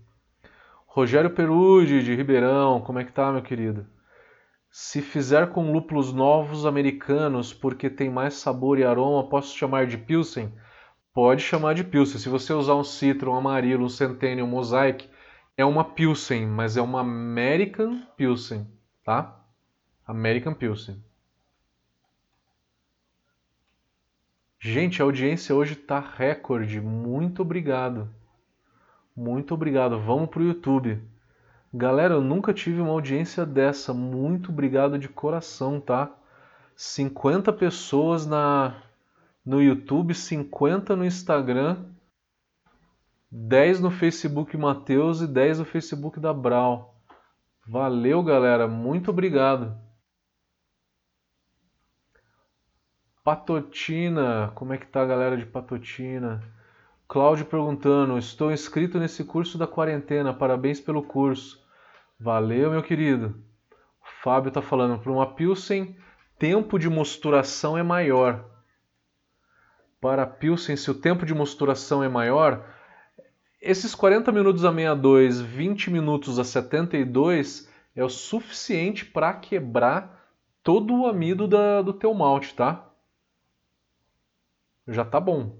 [0.86, 3.84] Rogério Perude, de Ribeirão, como é que tá, meu querido?
[4.70, 9.98] Se fizer com lúpulos novos americanos, porque tem mais sabor e aroma, posso chamar de
[9.98, 10.52] Pilsen?
[11.12, 12.20] Pode chamar de Pilsen.
[12.20, 15.15] Se você usar um Citron, um Amarilo, um Centennial, um Mosaic,
[15.57, 18.66] é uma Pilsen, mas é uma American Pilsen,
[19.02, 19.40] tá?
[20.07, 21.02] American Pilsen.
[24.61, 26.80] Gente, a audiência hoje está recorde.
[26.80, 28.09] Muito obrigado.
[29.14, 29.98] Muito obrigado.
[30.00, 31.00] Vamos para o YouTube.
[31.72, 33.94] Galera, eu nunca tive uma audiência dessa.
[33.94, 36.11] Muito obrigado de coração, tá?
[36.74, 38.82] 50 pessoas na
[39.44, 41.84] no YouTube, 50 no Instagram,
[43.30, 46.94] 10 no Facebook Mateus e 10 no Facebook da Brau.
[47.66, 48.68] Valeu, galera.
[48.68, 49.76] Muito obrigado.
[53.24, 56.40] Patotina, como é que tá a galera de Patotina?
[57.08, 61.60] Cláudio perguntando, estou inscrito nesse curso da quarentena, parabéns pelo curso.
[62.20, 63.42] Valeu, meu querido.
[64.00, 65.96] O Fábio tá falando, para uma Pilsen,
[66.38, 68.44] tempo de mosturação é maior.
[70.00, 72.64] Para a Pilsen, se o tempo de mosturação é maior,
[73.61, 80.30] esses 40 minutos a 62, 20 minutos a 72 é o suficiente para quebrar
[80.62, 82.86] todo o amido da, do teu malte, tá?
[84.86, 85.57] já tá bom.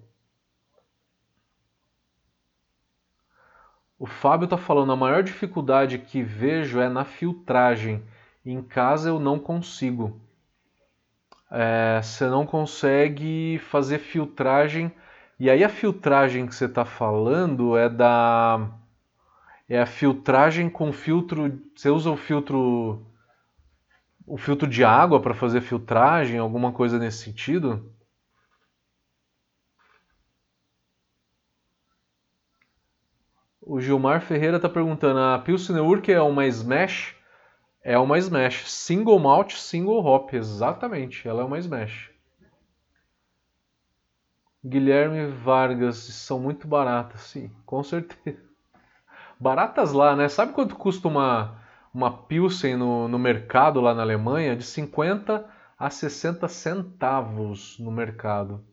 [3.99, 8.05] O Fábio tá falando, a maior dificuldade que vejo é na filtragem.
[8.45, 10.21] Em casa eu não consigo.
[11.51, 14.93] É, você não consegue fazer filtragem.
[15.39, 18.71] E aí a filtragem que você está falando é da.
[19.69, 21.61] É a filtragem com filtro.
[21.75, 23.05] Você usa o filtro.
[24.27, 27.93] O filtro de água para fazer filtragem, alguma coisa nesse sentido?
[33.61, 37.15] O Gilmar Ferreira está perguntando: a Pilsner Urquell é uma Smash?
[37.83, 38.71] É uma Smash.
[38.71, 40.33] Single Malt, Single Hop.
[40.33, 42.16] Exatamente, ela é uma Smash.
[44.69, 48.45] Guilherme Vargas, são muito baratas, sim, com certeza.
[49.39, 50.29] Baratas lá, né?
[50.29, 51.61] Sabe quanto custa uma,
[51.95, 54.57] uma Pilsen no, no mercado lá na Alemanha?
[54.57, 55.49] De 50
[55.79, 58.65] a 60 centavos no mercado.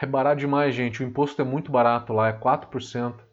[0.00, 1.04] É barato demais, gente.
[1.04, 3.29] O imposto é muito barato lá, é 4%.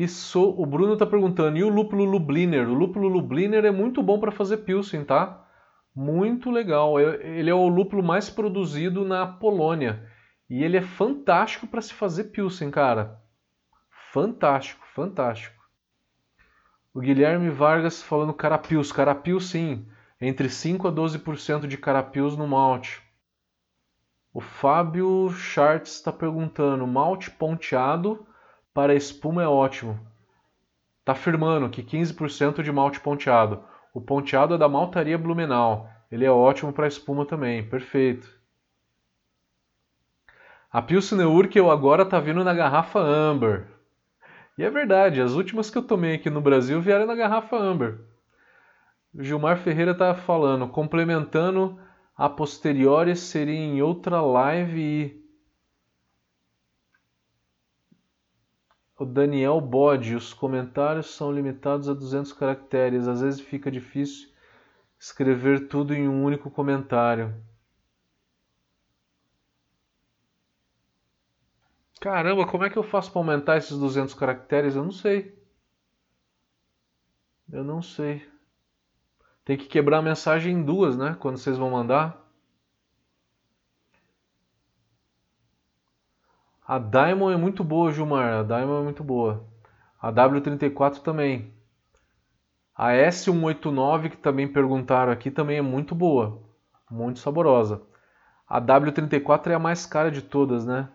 [0.00, 2.66] Isso, o Bruno está perguntando, e o lúpulo Lubliner?
[2.66, 5.46] O lúpulo Lubliner é muito bom para fazer Pilsen, tá?
[5.94, 6.98] Muito legal.
[6.98, 10.08] É, ele é o lúpulo mais produzido na Polônia.
[10.48, 13.20] E ele é fantástico para se fazer Pilsen, cara.
[14.10, 15.62] Fantástico, fantástico.
[16.94, 18.90] O Guilherme Vargas falando carapios.
[18.90, 19.86] Carapios, sim.
[20.18, 23.02] Entre 5 a 12% de carapios no malte.
[24.32, 28.26] O Fábio Charts está perguntando, malte ponteado
[28.72, 29.98] para espuma é ótimo.
[31.00, 33.64] Está afirmando que 15% de malte ponteado.
[33.92, 35.88] O ponteado é da maltaria Blumenau.
[36.10, 37.68] Ele é ótimo para espuma também.
[37.68, 38.28] Perfeito.
[40.72, 43.66] A Pilsner Urquell agora está vindo na garrafa Amber.
[44.56, 47.98] E é verdade, as últimas que eu tomei aqui no Brasil vieram na garrafa Amber.
[49.12, 51.76] O Gilmar Ferreira tá falando, complementando
[52.16, 55.24] a posteriori seria em outra live e
[59.00, 64.28] o Daniel Bode, os comentários são limitados a 200 caracteres, às vezes fica difícil
[64.98, 67.34] escrever tudo em um único comentário.
[71.98, 74.76] Caramba, como é que eu faço para aumentar esses 200 caracteres?
[74.76, 75.34] Eu não sei.
[77.50, 78.30] Eu não sei.
[79.46, 81.16] Tem que quebrar a mensagem em duas, né?
[81.18, 82.29] Quando vocês vão mandar.
[86.70, 88.32] A Diamond é muito boa, Gilmar.
[88.32, 89.44] A Diamond é muito boa.
[90.00, 91.52] A W34 também.
[92.76, 96.40] A S189, que também perguntaram aqui, também é muito boa.
[96.88, 97.82] Muito saborosa.
[98.48, 100.88] A W34 é a mais cara de todas, né?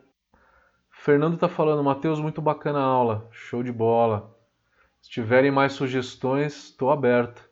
[0.89, 4.34] Fernando tá falando, Matheus, muito bacana a aula, show de bola.
[5.01, 7.49] Se tiverem mais sugestões, estou aberto.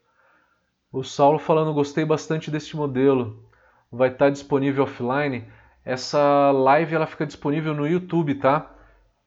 [0.93, 3.45] O Saulo falando, gostei bastante deste modelo.
[3.91, 5.45] Vai estar tá disponível offline.
[5.85, 8.71] Essa live ela fica disponível no YouTube, tá?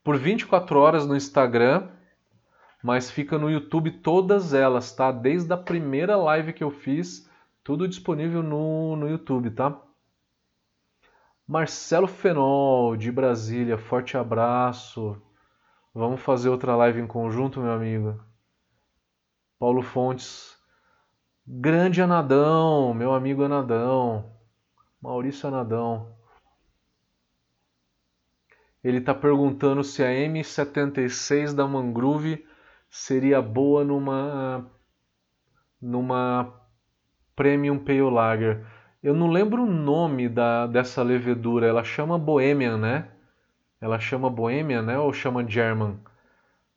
[0.02, 1.88] Por 24 horas no Instagram,
[2.82, 5.12] mas fica no YouTube todas elas, tá?
[5.12, 7.28] Desde a primeira live que eu fiz,
[7.62, 9.78] tudo disponível no, no YouTube, tá?
[11.46, 15.20] Marcelo Fenol, de Brasília, forte abraço.
[15.94, 18.20] Vamos fazer outra live em conjunto, meu amigo.
[19.58, 20.56] Paulo Fontes,
[21.46, 24.32] grande Anadão, meu amigo Anadão.
[25.00, 26.15] Maurício Anadão.
[28.86, 32.46] Ele está perguntando se a M76 da Mangrove
[32.88, 34.70] seria boa numa
[35.82, 36.54] numa
[37.34, 38.64] Premium Pale Lager.
[39.02, 41.66] Eu não lembro o nome da, dessa levedura.
[41.66, 43.08] Ela chama Bohemian, né?
[43.80, 44.96] Ela chama Bohemian, né?
[44.96, 45.98] Ou chama German?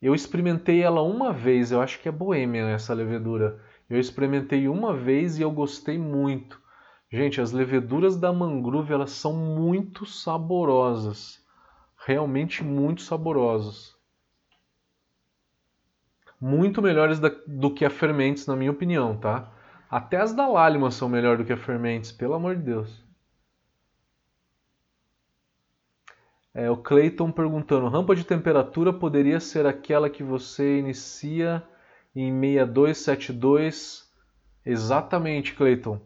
[0.01, 1.71] Eu experimentei ela uma vez.
[1.71, 3.61] Eu acho que é Bohemian essa levedura.
[3.87, 6.59] Eu experimentei uma vez e eu gostei muito.
[7.11, 11.47] Gente, as leveduras da Mangrove elas são muito saborosas.
[12.09, 13.95] Realmente muito saborosas.
[16.41, 19.53] Muito melhores da, do que a Fermentes, na minha opinião, tá?
[19.87, 23.05] Até as da Lálima são melhor do que a Fermentes, pelo amor de Deus.
[26.51, 31.61] É, o Clayton perguntando: rampa de temperatura poderia ser aquela que você inicia
[32.15, 34.11] em 6272?
[34.65, 36.01] Exatamente, Clayton.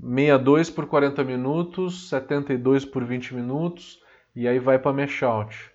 [0.00, 4.02] 62 por 40 minutos, 72 por 20 minutos
[4.34, 5.70] e aí vai para mesh out.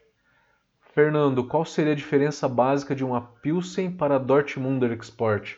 [0.93, 5.57] Fernando, qual seria a diferença básica de uma Pilsen para Dortmunder Export?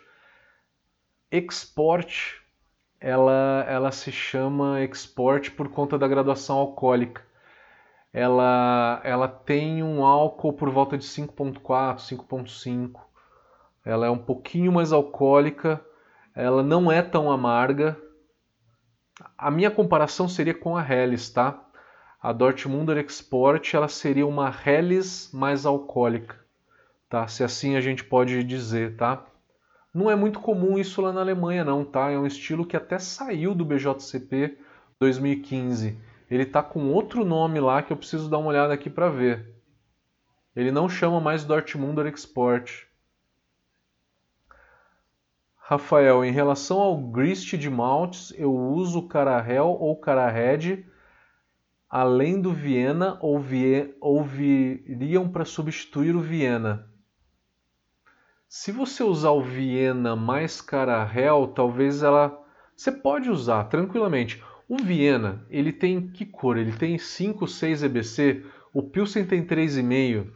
[1.32, 2.42] export
[3.00, 7.22] ela, ela se chama export por conta da graduação alcoólica.
[8.12, 13.00] Ela, ela tem um álcool por volta de 5.4, 5.5.
[13.86, 15.80] Ela é um pouquinho mais alcoólica,
[16.34, 17.96] ela não é tão amarga.
[19.38, 21.67] A minha comparação seria com a Helles, tá?
[22.22, 26.36] A Dortmunder Export ela seria uma Helles mais alcoólica,
[27.08, 27.28] tá?
[27.28, 29.24] Se assim a gente pode dizer, tá?
[29.94, 32.10] Não é muito comum isso lá na Alemanha, não, tá?
[32.10, 34.58] É um estilo que até saiu do BJCP
[35.00, 35.98] 2015.
[36.30, 39.56] Ele tá com outro nome lá que eu preciso dar uma olhada aqui para ver.
[40.56, 42.88] Ele não chama mais Dortmunder Export.
[45.56, 50.86] Rafael, em relação ao grist de maltes, eu uso Carahel ou Carahed,
[51.90, 56.88] além do Viena ou, vie, ou viriam para substituir o Viena.
[58.48, 62.44] Se você usar o Viena mais Carahel, talvez ela...
[62.76, 64.44] Você pode usar tranquilamente.
[64.70, 66.58] O Viena, ele tem que cor?
[66.58, 68.46] Ele tem 5, 6 EBC.
[68.74, 70.28] O Pilsen tem 3,5.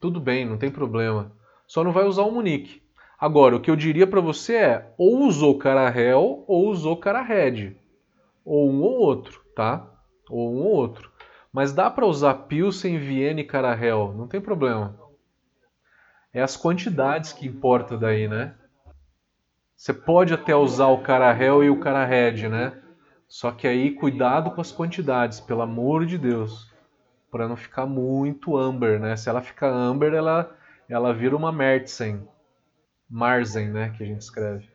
[0.00, 1.32] Tudo bem, não tem problema.
[1.66, 2.82] Só não vai usar o Munique.
[3.18, 7.76] Agora, o que eu diria para você é, ou usou Carahel ou usou Carahed.
[8.44, 9.91] Ou um ou outro, tá?
[10.28, 11.10] Ou um ou outro.
[11.52, 14.98] Mas dá para usar Pilsen, Viena e Carahel, não tem problema.
[16.32, 18.54] É as quantidades que importa daí, né?
[19.76, 22.80] Você pode até usar o cara Hell e o cara Red, né?
[23.28, 26.70] Só que aí cuidado com as quantidades, pelo amor de Deus,
[27.30, 29.16] para não ficar muito amber, né?
[29.16, 30.56] Se ela ficar amber, ela
[30.88, 32.28] ela vira uma Mertzen,
[33.08, 34.68] Marzen, né, que a gente escreve.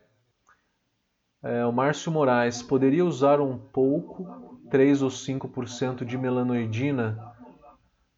[1.44, 7.34] É, o Márcio Moraes poderia usar um pouco, 3 ou 5% de melanoidina?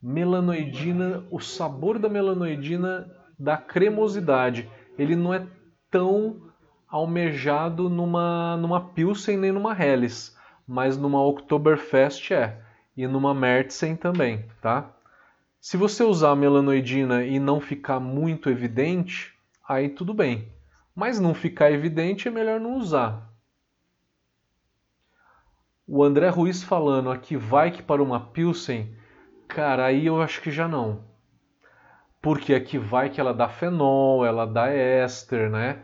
[0.01, 4.69] Melanoidina, o sabor da melanoidina da cremosidade.
[4.97, 5.45] Ele não é
[5.89, 6.49] tão
[6.87, 10.35] almejado numa, numa Pilsen nem numa Helles,
[10.67, 12.61] mas numa Oktoberfest é.
[12.97, 14.93] E numa Märzen também, tá?
[15.61, 19.33] Se você usar a melanoidina e não ficar muito evidente,
[19.67, 20.47] aí tudo bem.
[20.95, 23.28] Mas não ficar evidente é melhor não usar.
[25.91, 28.95] O André Ruiz falando aqui vai que para uma Pilsen,
[29.47, 31.03] cara, aí eu acho que já não.
[32.21, 35.79] Porque aqui vai que ela dá fenol, ela dá éster, né?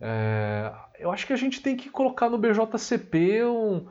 [0.00, 3.86] É, eu acho que a gente tem que colocar no BJCP um,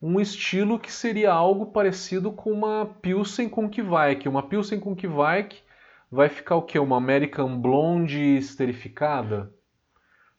[0.00, 4.26] um estilo que seria algo parecido com uma Pilsen com Kvaik.
[4.26, 5.60] Uma Pilsen com Kvaik
[6.10, 6.78] vai ficar o quê?
[6.78, 9.52] Uma American Blonde esterificada?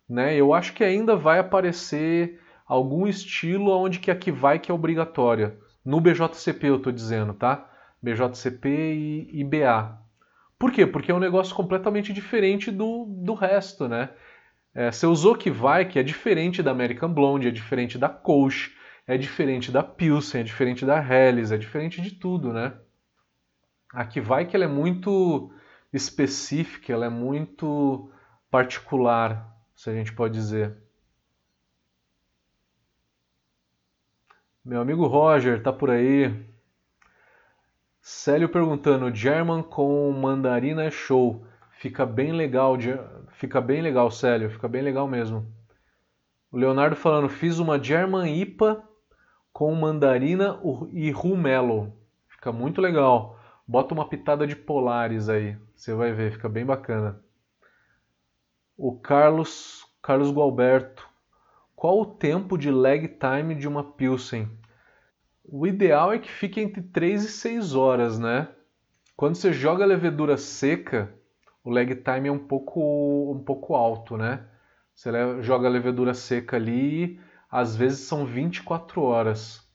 [0.09, 0.35] Né?
[0.35, 5.57] Eu acho que ainda vai aparecer algum estilo onde que a Kvaik é obrigatória.
[5.83, 7.69] No BJCP eu estou dizendo, tá?
[8.01, 9.97] BJCP e, e BA.
[10.57, 10.85] Por quê?
[10.85, 14.09] Porque é um negócio completamente diferente do, do resto, né?
[14.73, 18.71] É, você usou Kvaik, é diferente da American Blonde, é diferente da Kolsch,
[19.05, 22.73] é diferente da Pilsen, é diferente da Helles, é diferente de tudo, né?
[23.93, 25.51] A que vai que ela é muito
[25.91, 28.11] específica, ela é muito
[28.49, 30.82] particular, se a gente pode dizer.
[34.65, 36.33] Meu amigo Roger tá por aí.
[37.99, 41.45] Célio perguntando: German com mandarina é show.
[41.71, 42.77] Fica bem legal,
[43.31, 45.45] fica bem legal, Célio, fica bem legal mesmo.
[46.49, 48.81] O Leonardo falando: fiz uma German IPA
[49.51, 50.57] com mandarina
[50.93, 51.91] e rumelo.
[52.29, 53.37] Fica muito legal.
[53.67, 57.19] Bota uma pitada de polares aí, você vai ver, fica bem bacana.
[58.77, 61.12] O Carlos, Carlos Gualberto.
[61.83, 64.49] Qual o tempo de lag time de uma Pilsen?
[65.43, 68.47] O ideal é que fique entre 3 e 6 horas, né?
[69.17, 71.13] Quando você joga a levedura seca,
[71.61, 74.45] o lag time é um pouco, um pouco alto, né?
[74.95, 75.11] Você
[75.41, 77.19] joga a levedura seca ali
[77.51, 79.69] às vezes são 24 horas.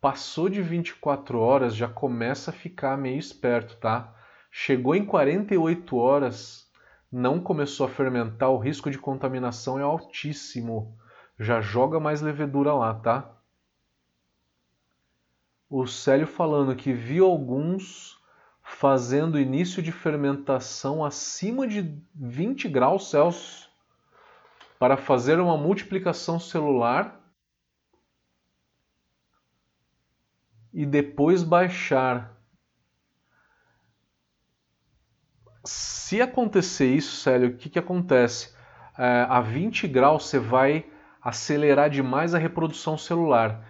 [0.00, 4.12] Passou de 24 horas, já começa a ficar meio esperto, tá?
[4.50, 6.68] Chegou em 48 horas,
[7.12, 10.98] não começou a fermentar, o risco de contaminação é altíssimo.
[11.38, 13.30] Já joga mais levedura lá, tá?
[15.68, 18.20] O Célio falando que viu alguns
[18.62, 23.70] fazendo início de fermentação acima de 20 graus Celsius
[24.78, 27.20] para fazer uma multiplicação celular
[30.72, 32.36] e depois baixar.
[35.64, 38.54] Se acontecer isso, Célio, o que, que acontece?
[38.98, 40.91] É, a 20 graus você vai
[41.22, 43.68] acelerar demais a reprodução celular.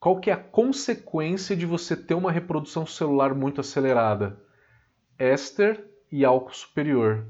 [0.00, 4.42] Qual que é a consequência de você ter uma reprodução celular muito acelerada?
[5.18, 7.26] Éster e álcool superior.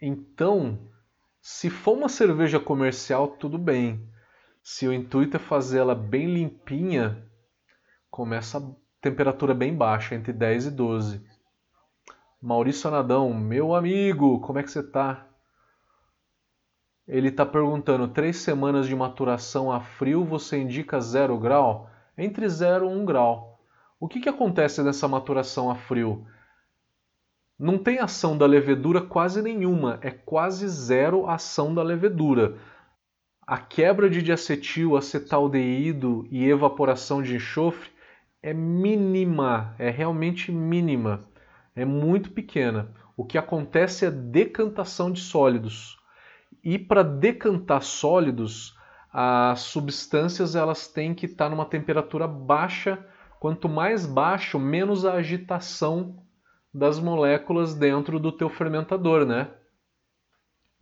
[0.00, 0.78] Então,
[1.40, 4.06] se for uma cerveja comercial, tudo bem.
[4.62, 7.26] Se o intuito é fazer ela bem limpinha,
[8.10, 11.26] começa a temperatura bem baixa, entre 10 e 12.
[12.40, 15.26] Maurício Anadão, meu amigo, como é que você tá?
[17.06, 21.90] Ele está perguntando: três semanas de maturação a frio você indica zero grau?
[22.16, 23.60] Entre 0 e 1 um grau.
[23.98, 26.26] O que, que acontece nessa maturação a frio?
[27.58, 32.56] Não tem ação da levedura quase nenhuma, é quase zero ação da levedura
[33.46, 37.90] a quebra de diacetil, acetaldeído e evaporação de enxofre
[38.42, 41.20] é mínima, é realmente mínima,
[41.74, 42.90] é muito pequena.
[43.16, 45.98] O que acontece é decantação de sólidos.
[46.64, 48.74] E para decantar sólidos,
[49.12, 53.06] as substâncias elas têm que estar numa temperatura baixa.
[53.38, 56.24] Quanto mais baixo, menos a agitação
[56.72, 59.50] das moléculas dentro do teu fermentador, né?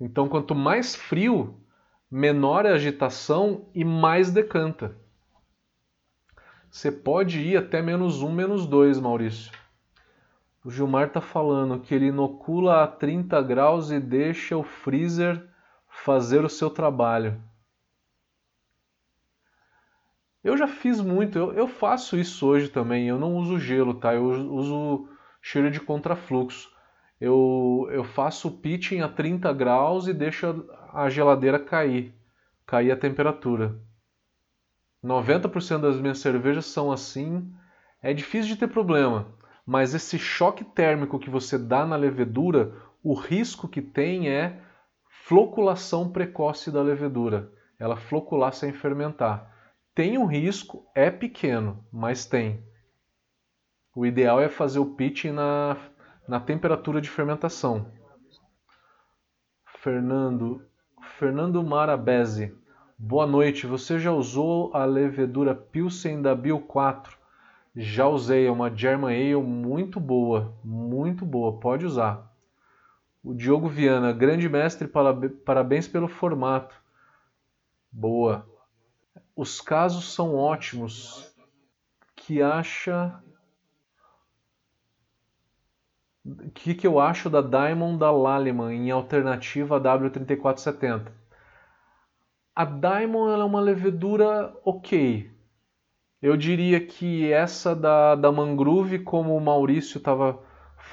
[0.01, 1.61] Então, quanto mais frio,
[2.09, 4.97] menor é a agitação e mais decanta.
[6.71, 9.53] Você pode ir até menos 1, menos 2, Maurício.
[10.65, 15.52] O Gilmar está falando que ele inocula a 30 graus e deixa o freezer
[15.93, 17.41] fazer o seu trabalho.
[20.43, 23.07] Eu já fiz muito, eu, eu faço isso hoje também.
[23.07, 24.13] Eu não uso gelo, tá?
[24.15, 25.09] Eu uso
[25.41, 26.73] cheiro de contrafluxo.
[27.21, 32.13] Eu, eu faço o pitching a 30 graus e deixo a geladeira cair,
[32.67, 33.79] cair a temperatura.
[35.05, 37.53] 90% das minhas cervejas são assim.
[38.03, 39.29] É difícil de ter problema,
[39.65, 42.75] mas esse choque térmico que você dá na levedura,
[43.05, 44.61] o risco que tem é
[45.25, 47.53] floculação precoce da levedura.
[47.79, 49.51] Ela flocular sem fermentar.
[49.95, 52.65] Tem um risco, é pequeno, mas tem.
[53.95, 55.77] O ideal é fazer o pitching na,
[56.27, 57.93] na temperatura de fermentação.
[59.79, 60.65] Fernando,
[61.19, 62.57] Fernando Marabese.
[62.99, 63.67] Boa noite.
[63.67, 67.17] Você já usou a levedura Pilsen da Bio 4?
[67.75, 72.32] Já usei, é uma German Ale muito boa, muito boa, pode usar.
[73.23, 74.89] O Diogo Viana, grande mestre,
[75.45, 76.75] parabéns pelo formato.
[77.91, 78.45] Boa.
[79.37, 81.33] Os casos são ótimos.
[82.17, 83.23] Que acha.
[86.25, 91.13] O que, que eu acho da Diamond da Lallemand em alternativa à W3470?
[92.55, 95.31] A Diamond é uma levedura ok.
[96.21, 100.41] Eu diria que essa da, da Mangrove, como o Maurício estava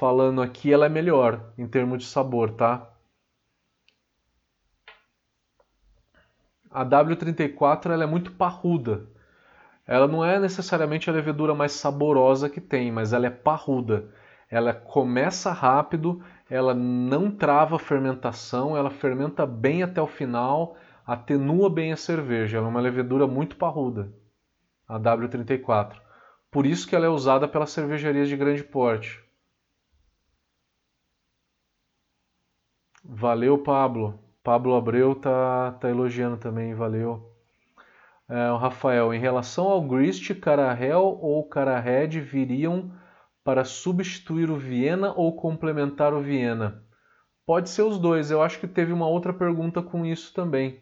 [0.00, 2.88] falando aqui, ela é melhor em termos de sabor, tá?
[6.70, 9.06] A W34 ela é muito parruda.
[9.86, 14.08] Ela não é necessariamente a levedura mais saborosa que tem, mas ela é parruda.
[14.48, 21.68] Ela começa rápido, ela não trava a fermentação, ela fermenta bem até o final, atenua
[21.68, 22.56] bem a cerveja.
[22.56, 24.10] Ela é uma levedura muito parruda,
[24.88, 25.96] a W34.
[26.50, 29.29] Por isso que ela é usada pelas cervejarias de grande porte.
[33.04, 34.18] Valeu, Pablo.
[34.42, 37.30] Pablo Abreu tá, tá elogiando também, valeu.
[38.28, 42.92] É, o Rafael, em relação ao Grist, Carahel ou Carahead viriam
[43.42, 46.84] para substituir o Viena ou complementar o Viena?
[47.44, 48.30] Pode ser os dois.
[48.30, 50.80] Eu acho que teve uma outra pergunta com isso também.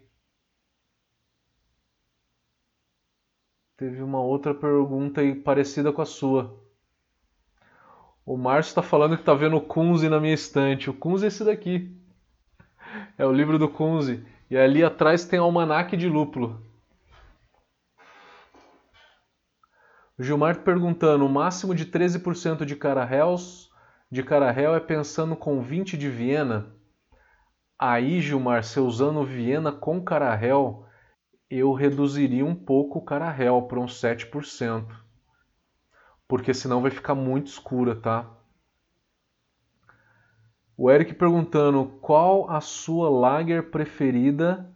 [3.76, 6.62] Teve uma outra pergunta aí parecida com a sua.
[8.26, 10.90] O Márcio está falando que está vendo o Kunze na minha estante.
[10.90, 11.97] O Kunze é esse daqui.
[13.18, 14.24] É o livro do Kunze.
[14.48, 16.62] E ali atrás tem o almanaque de lúpulo.
[20.16, 23.68] O Gilmar perguntando, o máximo de 13% de Carahels
[24.10, 26.72] de Carahel é pensando com 20 de Viena?
[27.76, 30.86] Aí, Gilmar, se usando Viena com Carahel,
[31.50, 34.86] eu reduziria um pouco o Carahel para uns 7%.
[36.28, 38.37] Porque senão vai ficar muito escura, tá?
[40.80, 44.72] O Eric perguntando qual a sua lager preferida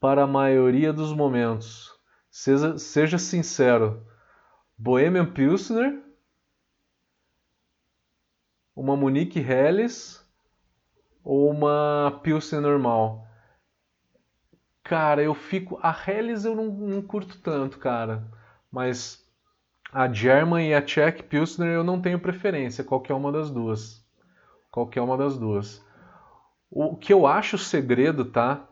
[0.00, 1.94] para a maioria dos momentos.
[2.30, 4.02] Seja, seja sincero.
[4.78, 6.02] Bohemian Pilsner,
[8.74, 10.26] uma Munich Helles
[11.22, 13.28] ou uma Pilsner normal?
[14.82, 15.78] Cara, eu fico.
[15.82, 18.26] A Helles eu não, não curto tanto, cara.
[18.72, 19.22] Mas
[19.92, 24.05] a German e a Czech Pilsner eu não tenho preferência, qualquer uma das duas
[24.76, 25.82] qualquer uma das duas.
[26.70, 28.62] O que eu acho o segredo, tá?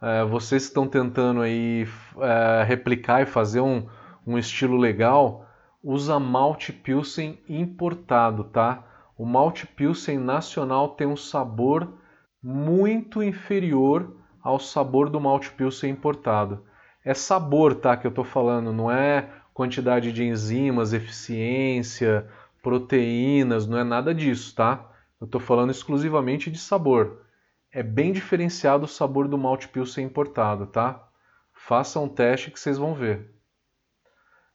[0.00, 1.86] É, vocês estão tentando aí
[2.22, 3.86] é, replicar e fazer um,
[4.26, 5.46] um estilo legal,
[5.84, 8.82] usa malte pilsen importado, tá?
[9.14, 11.98] O malte pilsen nacional tem um sabor
[12.42, 16.64] muito inferior ao sabor do malte pilsen importado.
[17.04, 22.26] É sabor, tá, que eu tô falando, não é quantidade de enzimas, eficiência,
[22.62, 24.88] proteínas, não é nada disso, tá?
[25.22, 27.24] Eu estou falando exclusivamente de sabor.
[27.70, 31.08] É bem diferenciado o sabor do malte pilsen importado, tá?
[31.52, 33.32] Faça um teste que vocês vão ver.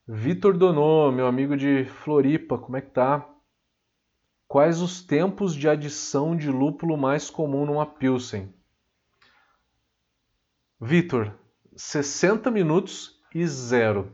[0.06, 3.26] Vitor Donô, meu amigo de Floripa, como é que tá?
[4.46, 8.54] Quais os tempos de adição de lúpulo mais comum numa pilsen?
[10.82, 11.34] Vitor,
[11.78, 14.12] 60 minutos e zero.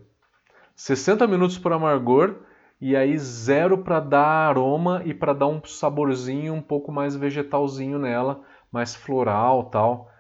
[0.76, 2.46] 60 minutos por amargor
[2.86, 7.98] e aí zero para dar aroma e para dar um saborzinho um pouco mais vegetalzinho
[7.98, 10.12] nela, mais floral tal.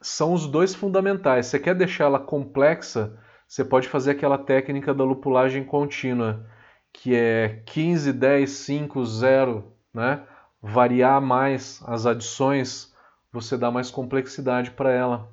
[0.00, 1.46] São os dois fundamentais.
[1.46, 3.18] Você quer deixar ela complexa,
[3.48, 6.46] você pode fazer aquela técnica da lupulagem contínua,
[6.92, 10.24] que é 15, 10, 5, 0, né?
[10.62, 12.94] Variar mais as adições,
[13.32, 15.28] você dá mais complexidade para ela.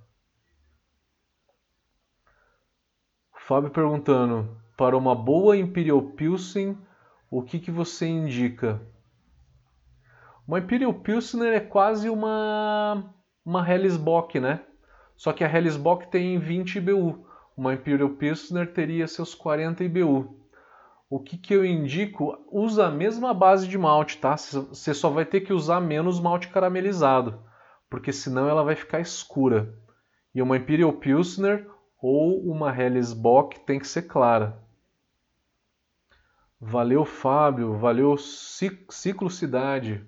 [3.35, 6.77] Fábio perguntando: para uma boa Imperial Pilsen,
[7.29, 8.81] o que, que você indica?
[10.47, 13.13] Uma Imperial Pilsner é quase uma,
[13.45, 14.61] uma Hellesbock, né?
[15.15, 17.25] Só que a Hellesbock tem 20 IBU.
[17.55, 20.43] Uma Imperial Pilsner teria seus 40 IBU.
[21.09, 22.35] O que, que eu indico?
[22.51, 24.35] Usa a mesma base de malte, tá?
[24.35, 27.39] Você só vai ter que usar menos malte caramelizado,
[27.89, 29.77] porque senão ela vai ficar escura.
[30.33, 31.69] E uma Imperial Pilsner
[32.01, 34.62] ou uma Hellesbock tem que ser clara.
[36.65, 37.77] Valeu, Fábio.
[37.77, 40.02] Valeu, Ciclo Cidade.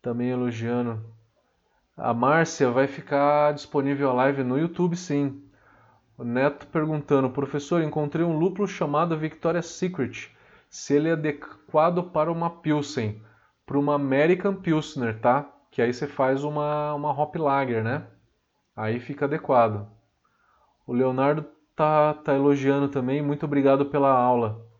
[0.00, 1.04] Também elogiando.
[1.96, 5.42] A Márcia vai ficar disponível a live no YouTube, sim.
[6.16, 10.30] O Neto perguntando: Professor, encontrei um lúpulo chamado Victoria's Secret.
[10.70, 13.20] Se ele é adequado para uma Pilsen,
[13.66, 15.50] para uma American Pilsner, tá?
[15.72, 18.06] Que aí você faz uma, uma Hop Lager, né?
[18.76, 19.84] Aí fica adequado.
[20.86, 23.20] O Leonardo tá, tá elogiando também.
[23.20, 24.71] Muito obrigado pela aula.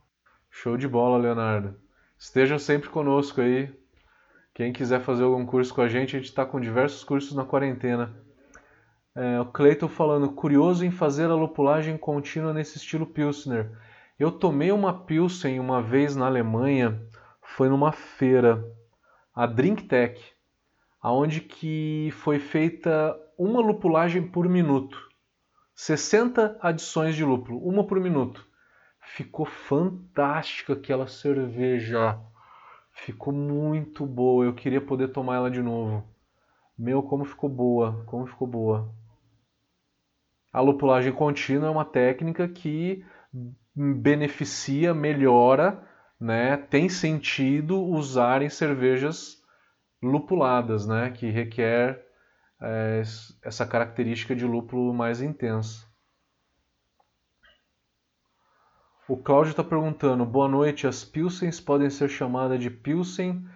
[0.54, 1.74] Show de bola, Leonardo.
[2.18, 3.72] Estejam sempre conosco aí.
[4.52, 7.42] Quem quiser fazer algum curso com a gente, a gente está com diversos cursos na
[7.42, 8.14] quarentena.
[9.14, 13.72] É, o Cleiton falando, curioso em fazer a lupulagem contínua nesse estilo Pilsner.
[14.20, 17.00] Eu tomei uma Pilsen uma vez na Alemanha,
[17.40, 18.62] foi numa feira,
[19.34, 20.22] a DrinkTech,
[21.00, 25.08] aonde que foi feita uma lupulagem por minuto.
[25.74, 28.51] 60 adições de lúpulo, uma por minuto.
[29.02, 32.18] Ficou fantástica aquela cerveja.
[32.92, 34.44] Ficou muito boa.
[34.44, 36.04] Eu queria poder tomar ela de novo.
[36.78, 38.92] Meu, como ficou boa, como ficou boa.
[40.52, 43.04] A lupulagem contínua é uma técnica que
[43.74, 45.82] beneficia, melhora,
[46.20, 46.56] né?
[46.56, 49.42] Tem sentido usar em cervejas
[50.02, 51.10] lupuladas, né?
[51.10, 52.04] Que requer
[52.60, 53.02] é,
[53.42, 55.86] essa característica de lúpulo mais intensa.
[59.12, 63.46] O Cláudio está perguntando: boa noite, as Pilsens podem ser chamadas de Pilsen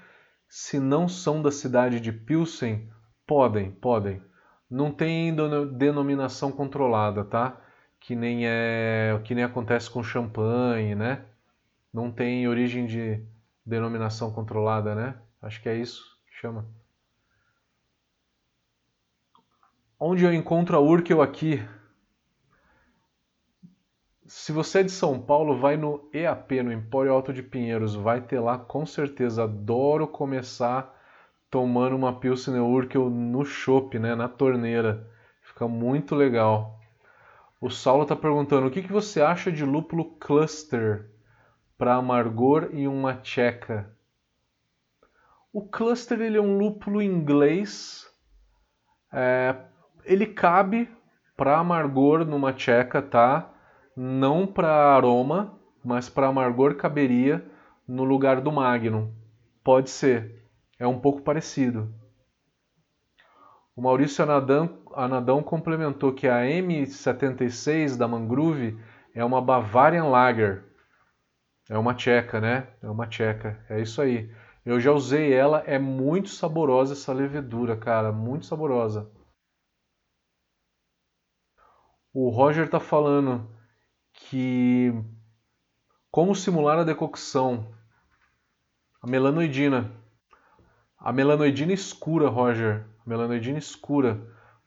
[0.47, 2.91] se não são da cidade de Pilsen?
[3.27, 4.21] Podem, podem.
[4.71, 5.35] Não tem
[5.73, 7.59] denominação controlada, tá?
[7.99, 11.25] Que nem é, que nem acontece com champanhe, né?
[11.91, 13.25] Não tem origem de
[13.65, 15.17] denominação controlada, né?
[15.41, 16.67] Acho que é isso que chama.
[19.99, 21.67] Onde eu encontro a Urkel aqui?
[24.27, 27.95] Se você é de São Paulo, vai no EAP, no Empório Alto de Pinheiros.
[27.95, 29.45] Vai ter lá com certeza.
[29.45, 30.95] Adoro começar
[31.51, 35.09] tomando uma Pilsner Urkel no chopp, né, na torneira.
[35.43, 36.79] Fica muito legal.
[37.61, 41.11] O Saulo está perguntando o que, que você acha de lúpulo cluster
[41.79, 43.91] para amargor e uma tcheca.
[45.53, 48.07] O cluster ele é um lúpulo inglês
[49.13, 49.57] é,
[50.05, 50.89] ele cabe
[51.37, 53.51] para amargor numa tcheca, tá?
[53.97, 57.51] Não para aroma, mas para amargor caberia
[57.89, 59.11] no lugar do Magnum.
[59.65, 60.45] Pode ser.
[60.79, 61.95] É um pouco parecido.
[63.75, 68.79] O Maurício Anadão, Anadão complementou que a M76 da Mangrove
[69.15, 70.65] é uma Bavarian Lager.
[71.71, 72.69] É uma tcheca, né?
[72.83, 73.65] É uma tcheca.
[73.69, 74.31] É isso aí.
[74.65, 79.11] Eu já usei ela, é muito saborosa essa levedura, cara, muito saborosa.
[82.13, 83.56] O Roger está falando
[84.17, 84.93] que
[86.11, 87.67] como simular a decocção,
[89.03, 89.93] a melanoidina.
[90.99, 94.21] A melanoidina escura, Roger, a melanoidina escura,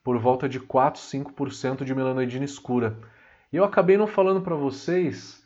[0.04, 2.98] por volta de 4, 5% de melanoidina escura.
[3.52, 5.44] E eu acabei não falando para vocês,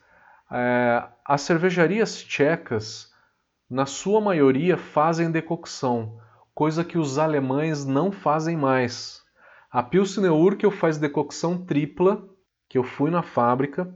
[0.52, 3.12] é, as cervejarias tchecas,
[3.70, 6.20] na sua maioria, fazem decocção,
[6.54, 9.24] coisa que os alemães não fazem mais.
[9.72, 12.28] A Pilsner Urquell faz decocção tripla,
[12.74, 13.88] que eu fui na fábrica,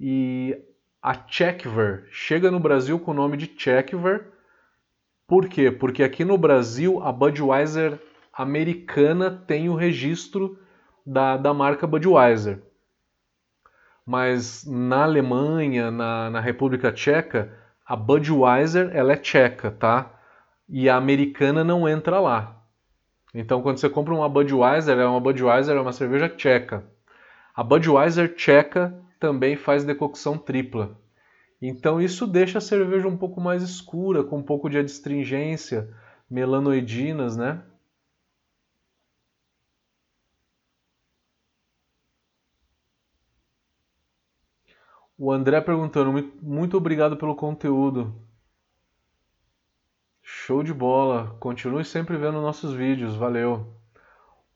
[0.00, 0.58] e
[1.02, 4.28] a Czechver chega no Brasil com o nome de Czechver.
[5.26, 5.70] Por quê?
[5.70, 8.00] Porque aqui no Brasil a Budweiser
[8.32, 10.58] americana tem o registro
[11.04, 12.62] da, da marca Budweiser.
[14.06, 17.52] Mas na Alemanha, na, na República Tcheca,
[17.84, 20.10] a Budweiser ela é tcheca, tá?
[20.66, 22.62] E a americana não entra lá.
[23.34, 26.95] Então, quando você compra uma Budweiser, é uma Budweiser é uma cerveja tcheca.
[27.56, 31.00] A Budweiser tcheca também faz decocção tripla.
[31.60, 35.88] Então, isso deixa a cerveja um pouco mais escura, com um pouco de adstringência,
[36.28, 37.62] melanoidinas, né?
[45.18, 46.12] O André perguntando,
[46.42, 48.14] muito obrigado pelo conteúdo.
[50.22, 51.34] Show de bola!
[51.40, 53.75] Continue sempre vendo nossos vídeos, valeu!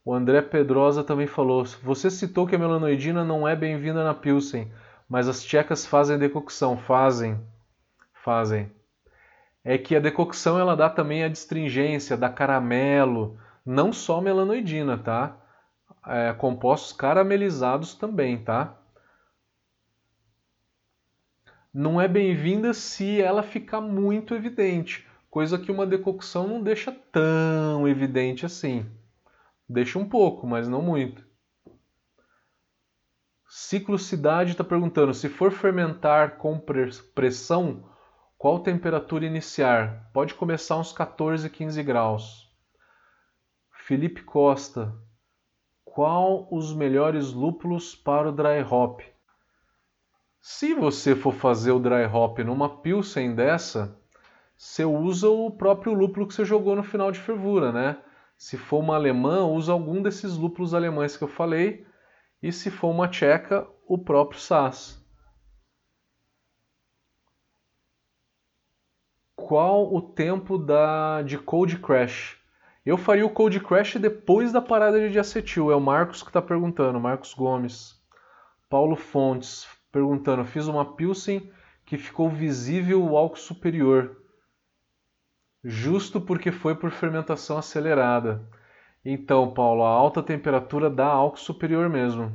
[0.04, 4.70] O André Pedrosa também falou: Você citou que a melanoidina não é bem-vinda na Pilsen,
[5.08, 6.76] mas as tchecas fazem decocção.
[6.76, 7.40] Fazem.
[8.12, 8.70] Fazem.
[9.62, 15.36] É que a decocção ela dá também a distringência, dá caramelo, não só melanoidina, tá?
[16.06, 18.76] É, compostos caramelizados também, tá?
[21.72, 27.86] Não é bem-vinda se ela ficar muito evidente coisa que uma decocção não deixa tão
[27.86, 28.84] evidente assim.
[29.72, 31.24] Deixa um pouco, mas não muito.
[33.48, 36.60] Ciclocidade está perguntando: se for fermentar com
[37.14, 37.88] pressão,
[38.36, 40.10] qual temperatura iniciar?
[40.12, 42.52] Pode começar uns 14, 15 graus.
[43.86, 44.92] Felipe Costa:
[45.84, 49.02] qual os melhores lúpulos para o dry hop?
[50.40, 53.96] Se você for fazer o dry hop numa pilsen dessa,
[54.56, 58.02] você usa o próprio lúpulo que você jogou no final de fervura, né?
[58.40, 61.86] Se for uma alemã, usa algum desses lúpulos alemães que eu falei
[62.42, 64.98] e se for uma tcheca, o próprio SAS.
[69.36, 72.38] Qual o tempo da, de Cold Crash?
[72.84, 75.70] Eu faria o Cold Crash depois da parada de acetil.
[75.70, 78.02] É o Marcos que está perguntando, Marcos Gomes.
[78.70, 81.52] Paulo Fontes perguntando: fiz uma Pilsen
[81.84, 84.19] que ficou visível o álcool superior,
[85.62, 88.48] justo porque foi por fermentação acelerada.
[89.04, 92.34] Então, Paulo, a alta temperatura dá álcool superior mesmo.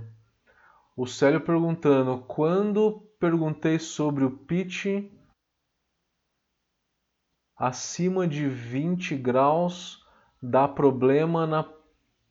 [0.95, 4.85] O Célio perguntando: quando perguntei sobre o pitch
[7.57, 10.05] acima de 20 graus
[10.41, 11.65] dá problema, na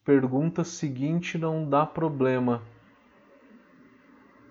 [0.05, 2.63] pergunta seguinte não dá problema.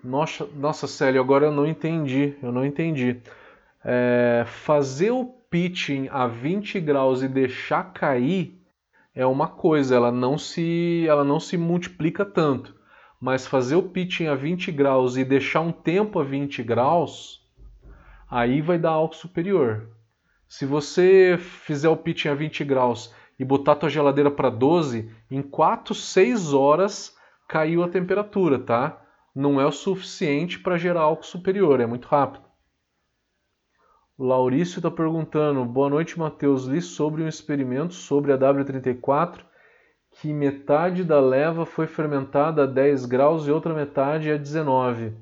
[0.02, 3.22] Nossa, nossa Célio, agora eu não entendi, eu não entendi.
[3.82, 8.60] É, fazer o pitching a 20 graus e deixar cair
[9.14, 12.74] é uma coisa, ela não se, ela não se multiplica tanto.
[13.20, 17.40] Mas fazer o pitching a 20 graus e deixar um tempo a 20 graus,
[18.28, 19.90] aí vai dar álcool superior.
[20.48, 25.08] Se você fizer o pitching a 20 graus e botar a tua geladeira para 12,
[25.30, 27.16] em 4, 6 horas
[27.48, 29.00] caiu a temperatura, tá?
[29.32, 32.43] Não é o suficiente para gerar álcool superior, é muito rápido.
[34.18, 36.66] Laurício está perguntando: Boa noite, Matheus.
[36.66, 39.44] Li sobre um experimento sobre a W34
[40.12, 45.12] que metade da leva foi fermentada a 10 graus e outra metade a 19.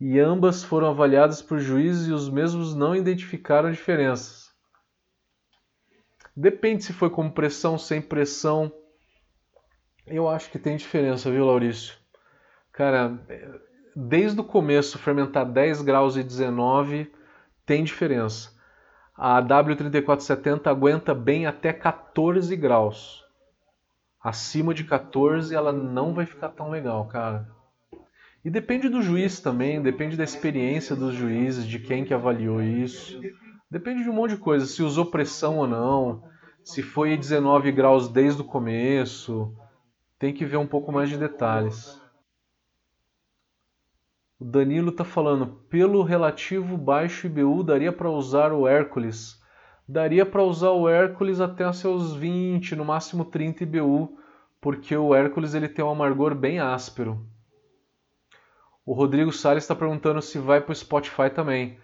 [0.00, 4.48] E ambas foram avaliadas por juízes e os mesmos não identificaram diferenças.
[6.36, 8.72] Depende se foi com pressão, sem pressão.
[10.06, 11.96] Eu acho que tem diferença, viu, Laurício?
[12.70, 13.18] Cara,
[13.96, 17.10] desde o começo, fermentar 10 graus e 19
[17.68, 18.50] tem diferença.
[19.14, 23.22] A W3470 aguenta bem até 14 graus.
[24.24, 27.46] Acima de 14 ela não vai ficar tão legal, cara.
[28.42, 33.20] E depende do juiz também, depende da experiência dos juízes, de quem que avaliou isso.
[33.70, 36.22] Depende de um monte de coisa, se usou pressão ou não,
[36.64, 39.54] se foi 19 graus desde o começo.
[40.18, 42.00] Tem que ver um pouco mais de detalhes.
[44.40, 49.42] O Danilo está falando, pelo relativo baixo IBU daria para usar o Hércules.
[49.88, 54.16] Daria para usar o Hércules até seus 20, no máximo 30 IBU,
[54.60, 57.26] porque o Hércules ele tem um amargor bem áspero.
[58.86, 61.76] O Rodrigo Salles está perguntando se vai para o Spotify também.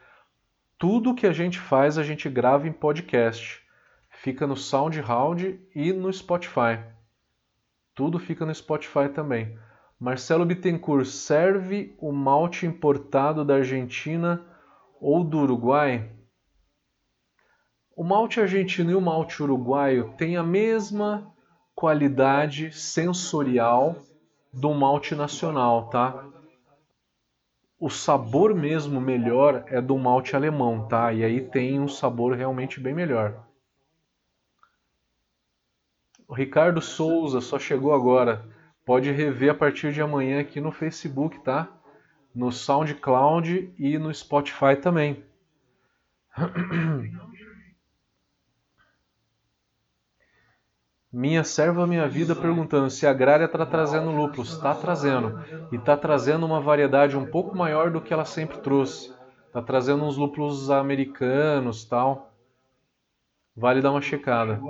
[0.78, 3.62] Tudo que a gente faz a gente grava em podcast.
[4.10, 6.78] Fica no SoundHound e no Spotify.
[7.96, 9.58] Tudo fica no Spotify também.
[10.04, 14.44] Marcelo Bittencourt serve o malte importado da Argentina
[15.00, 16.10] ou do Uruguai?
[17.96, 21.34] O malte argentino e o malte uruguaio têm a mesma
[21.74, 23.96] qualidade sensorial
[24.52, 26.26] do malte nacional, tá?
[27.80, 31.14] O sabor mesmo melhor é do malte alemão, tá?
[31.14, 33.42] E aí tem um sabor realmente bem melhor.
[36.28, 38.52] O Ricardo Souza só chegou agora
[38.84, 41.68] pode rever a partir de amanhã aqui no Facebook, tá?
[42.34, 45.24] No SoundCloud e no Spotify também.
[51.16, 54.52] Minha serva minha vida perguntando se a agrária está trazendo lúpulos.
[54.54, 55.38] Está trazendo.
[55.70, 59.14] E está trazendo uma variedade um pouco maior do que ela sempre trouxe.
[59.46, 62.32] Está trazendo uns lúpulos americanos tal.
[63.56, 64.60] Vale dar uma checada.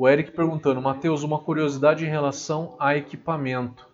[0.00, 3.84] O Eric perguntando, Matheus, uma curiosidade em relação a equipamento.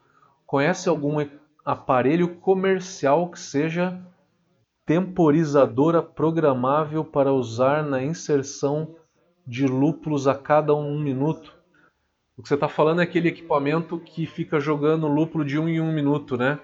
[0.45, 1.17] Conhece algum
[1.65, 3.99] aparelho comercial que seja
[4.85, 8.95] temporizadora programável para usar na inserção
[9.47, 11.57] de lúpulos a cada um minuto?
[12.37, 15.81] O que você está falando é aquele equipamento que fica jogando lúpulo de um em
[15.81, 16.61] um minuto, né?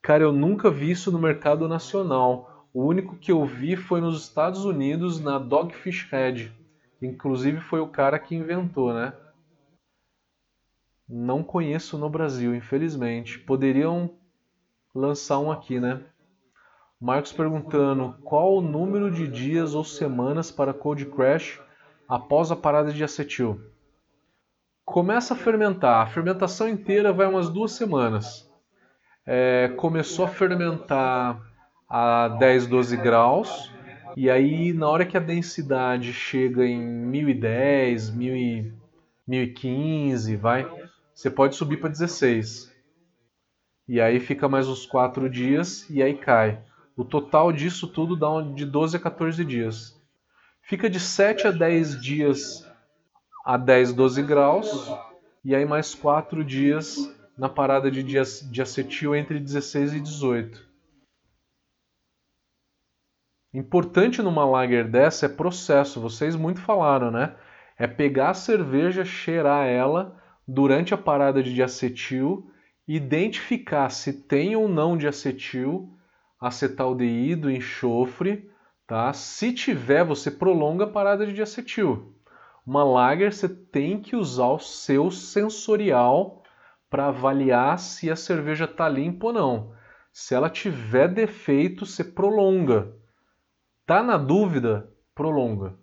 [0.00, 2.68] Cara, eu nunca vi isso no mercado nacional.
[2.72, 6.59] O único que eu vi foi nos Estados Unidos, na Dogfish Head.
[7.02, 9.12] Inclusive foi o cara que inventou, né?
[11.08, 13.38] Não conheço no Brasil, infelizmente.
[13.38, 14.10] Poderiam
[14.94, 16.04] lançar um aqui, né?
[17.00, 21.60] Marcos perguntando qual o número de dias ou semanas para Cold Crash
[22.06, 23.60] após a parada de acetil.
[24.84, 26.02] Começa a fermentar.
[26.02, 28.50] A fermentação inteira vai umas duas semanas.
[29.24, 31.40] É, começou a fermentar
[31.88, 33.72] a 10, 12 graus
[34.16, 40.64] e aí, na hora que a densidade chega em 1010, 1015, vai,
[41.14, 42.70] você pode subir para 16.
[43.88, 46.62] E aí fica mais uns 4 dias e aí cai.
[46.96, 50.00] O total disso tudo dá de 12 a 14 dias.
[50.62, 52.64] Fica de 7 a 10 dias
[53.44, 54.88] a 10, 12 graus.
[55.44, 56.96] E aí mais 4 dias
[57.36, 60.69] na parada de, de acetil entre 16 e 18.
[63.52, 67.34] Importante numa lager dessa é processo, vocês muito falaram, né?
[67.76, 70.16] É pegar a cerveja, cheirar ela
[70.46, 72.48] durante a parada de acetil,
[72.86, 75.92] identificar se tem ou não de acetil,
[76.40, 78.48] acetaldeído, enxofre,
[78.86, 79.12] tá?
[79.12, 82.14] Se tiver, você prolonga a parada de acetil.
[82.64, 86.44] Uma lager você tem que usar o seu sensorial
[86.88, 89.72] para avaliar se a cerveja está limpa ou não.
[90.12, 92.99] Se ela tiver defeito, você prolonga.
[93.90, 94.88] Tá na dúvida?
[95.16, 95.76] Prolonga.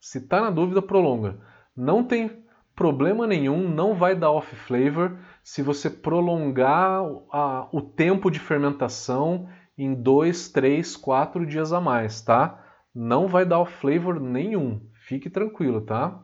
[0.00, 1.38] Se tá na dúvida, prolonga.
[1.76, 2.42] Não tem
[2.74, 9.46] problema nenhum, não vai dar off flavor se você prolongar a, o tempo de fermentação
[9.76, 12.64] em 2, 3, 4 dias a mais, tá?
[12.94, 14.80] Não vai dar off flavor nenhum.
[15.06, 16.18] Fique tranquilo, tá?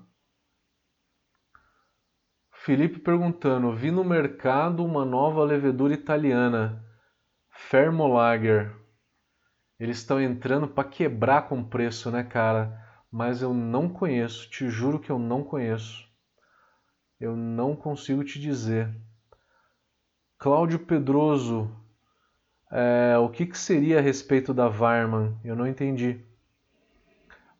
[2.64, 6.82] Felipe perguntando: vi no mercado uma nova levedura italiana,
[7.50, 8.79] Fermolager.
[9.80, 12.86] Eles estão entrando para quebrar com preço, né, cara?
[13.10, 16.06] Mas eu não conheço, te juro que eu não conheço.
[17.18, 18.94] Eu não consigo te dizer.
[20.38, 21.74] Cláudio Pedroso,
[22.70, 25.34] é, o que, que seria a respeito da Varman?
[25.42, 26.22] Eu não entendi.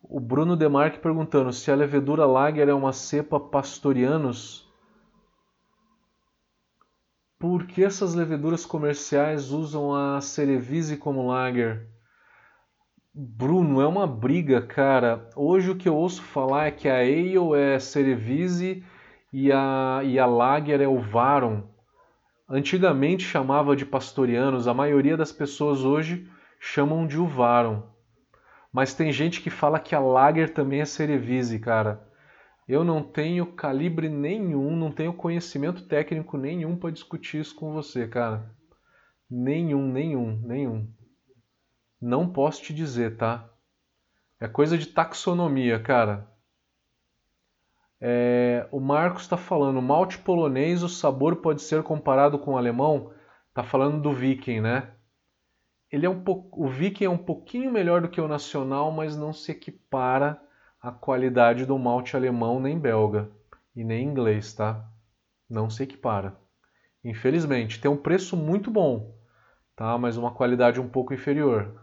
[0.02, 4.70] O Bruno Demarque perguntando se a levedura Lager é uma cepa Pastorianos.
[7.38, 11.88] Por que essas leveduras comerciais usam a Cerevise como Lager?
[13.12, 15.28] Bruno, é uma briga, cara.
[15.34, 18.84] Hoje o que eu ouço falar é que a Ale é Cerevise
[19.32, 21.64] e a, e a Lager é o Varon.
[22.48, 26.28] Antigamente chamava de pastorianos, a maioria das pessoas hoje
[26.60, 27.82] chamam de Uvaron.
[28.72, 32.08] Mas tem gente que fala que a Lager também é Cerevise, cara.
[32.68, 38.06] Eu não tenho calibre nenhum, não tenho conhecimento técnico nenhum para discutir isso com você,
[38.06, 38.54] cara.
[39.28, 40.99] Nenhum, nenhum, nenhum.
[42.00, 43.48] Não posso te dizer, tá?
[44.40, 46.26] É coisa de taxonomia, cara.
[48.00, 53.12] É, o Marcos está falando, malte polonês, o sabor pode ser comparado com o alemão?
[53.52, 54.90] Tá falando do Viking, né?
[55.92, 59.16] Ele é um pouco, o Viking é um pouquinho melhor do que o nacional, mas
[59.16, 60.40] não se equipara
[60.80, 63.30] à qualidade do malte alemão nem belga
[63.76, 64.88] e nem inglês, tá?
[65.48, 66.34] Não se equipara.
[67.04, 69.14] Infelizmente, tem um preço muito bom,
[69.76, 69.98] tá?
[69.98, 71.79] Mas uma qualidade um pouco inferior.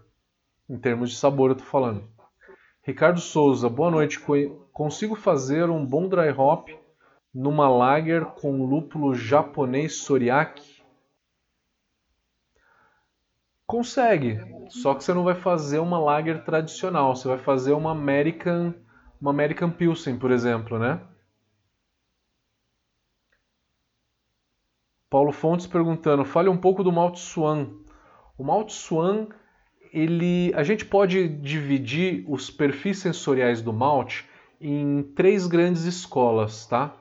[0.70, 2.04] Em termos de sabor, eu tô falando.
[2.84, 4.20] Ricardo Souza, boa noite.
[4.74, 6.70] Consigo fazer um bom dry hop
[7.34, 10.84] numa lager com lúpulo japonês Soriaki?
[13.66, 14.40] Consegue,
[14.70, 18.74] só que você não vai fazer uma lager tradicional, você vai fazer uma American,
[19.20, 21.02] uma American Pilsen, por exemplo, né?
[25.10, 27.68] Paulo Fontes perguntando, fale um pouco do Malt Swan.
[28.38, 29.28] O Malt Swan
[29.98, 34.30] ele, a gente pode dividir os perfis sensoriais do malte
[34.62, 36.94] em três grandes escolas, tá?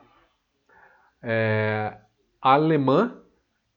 [1.21, 1.97] É,
[2.41, 3.17] a alemã,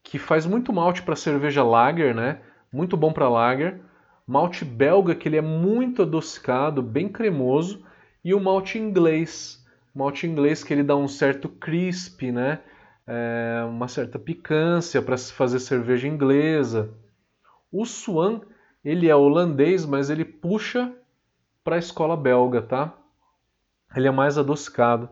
[0.02, 2.40] que faz muito malte para cerveja lager, né?
[2.72, 3.80] Muito bom para lager.
[4.26, 7.84] Malte belga, que ele é muito adocicado, bem cremoso.
[8.24, 9.64] E o malte inglês.
[9.94, 12.60] Malte inglês que ele dá um certo crisp, né?
[13.06, 16.90] É, uma certa picância para se fazer cerveja inglesa.
[17.72, 18.40] O Swan
[18.85, 20.93] ele é holandês, mas ele puxa
[21.62, 22.94] para a escola belga, tá?
[23.94, 25.09] Ele é mais adocicado.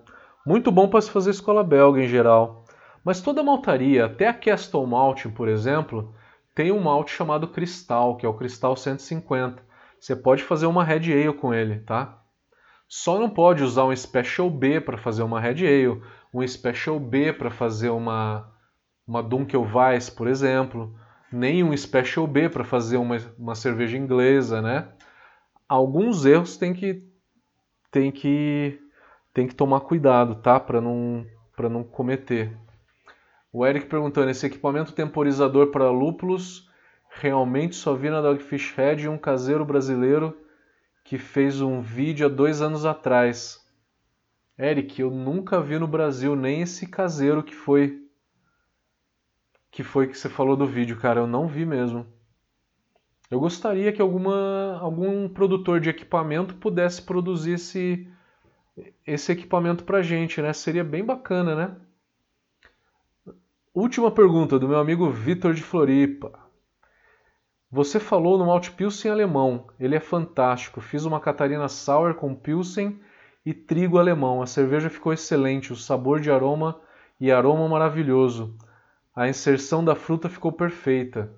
[0.46, 2.64] Muito bom para se fazer escola belga em geral.
[3.04, 6.14] Mas toda maltaria, até a Castle Malt, por exemplo,
[6.54, 9.62] tem um malte chamado Cristal, que é o Cristal 150.
[10.00, 12.22] Você pode fazer uma Red Ale com ele, tá?
[12.88, 17.32] Só não pode usar um Special B para fazer uma Red Ale, um Special B
[17.32, 18.50] para fazer uma,
[19.06, 20.94] uma Dunkelweiss, por exemplo
[21.32, 24.88] nem um Special B para fazer uma, uma cerveja inglesa, né?
[25.68, 27.06] Alguns erros tem que
[27.90, 28.80] tem que
[29.34, 30.58] tem que tomar cuidado, tá?
[30.58, 32.56] Para não para não cometer.
[33.52, 36.68] O Eric perguntando: esse equipamento temporizador para lúpulos
[37.10, 40.36] realmente só vi na Dogfish Head um caseiro brasileiro
[41.04, 43.66] que fez um vídeo há dois anos atrás.
[44.58, 48.07] Eric, eu nunca vi no Brasil nem esse caseiro que foi
[49.78, 51.20] que foi que você falou do vídeo, cara.
[51.20, 52.04] Eu não vi mesmo.
[53.30, 58.10] Eu gostaria que alguma, algum produtor de equipamento pudesse produzir esse,
[59.06, 60.52] esse equipamento pra gente, né?
[60.52, 61.76] Seria bem bacana, né?
[63.72, 66.36] Última pergunta do meu amigo Vitor de Floripa.
[67.70, 69.68] Você falou no Malt Pilsen alemão.
[69.78, 70.80] Ele é fantástico.
[70.80, 73.00] Fiz uma Catarina Sour com Pilsen
[73.46, 74.42] e trigo alemão.
[74.42, 75.72] A cerveja ficou excelente.
[75.72, 76.80] O sabor de aroma
[77.20, 78.58] e aroma maravilhoso.
[79.18, 81.28] A inserção da fruta ficou perfeita.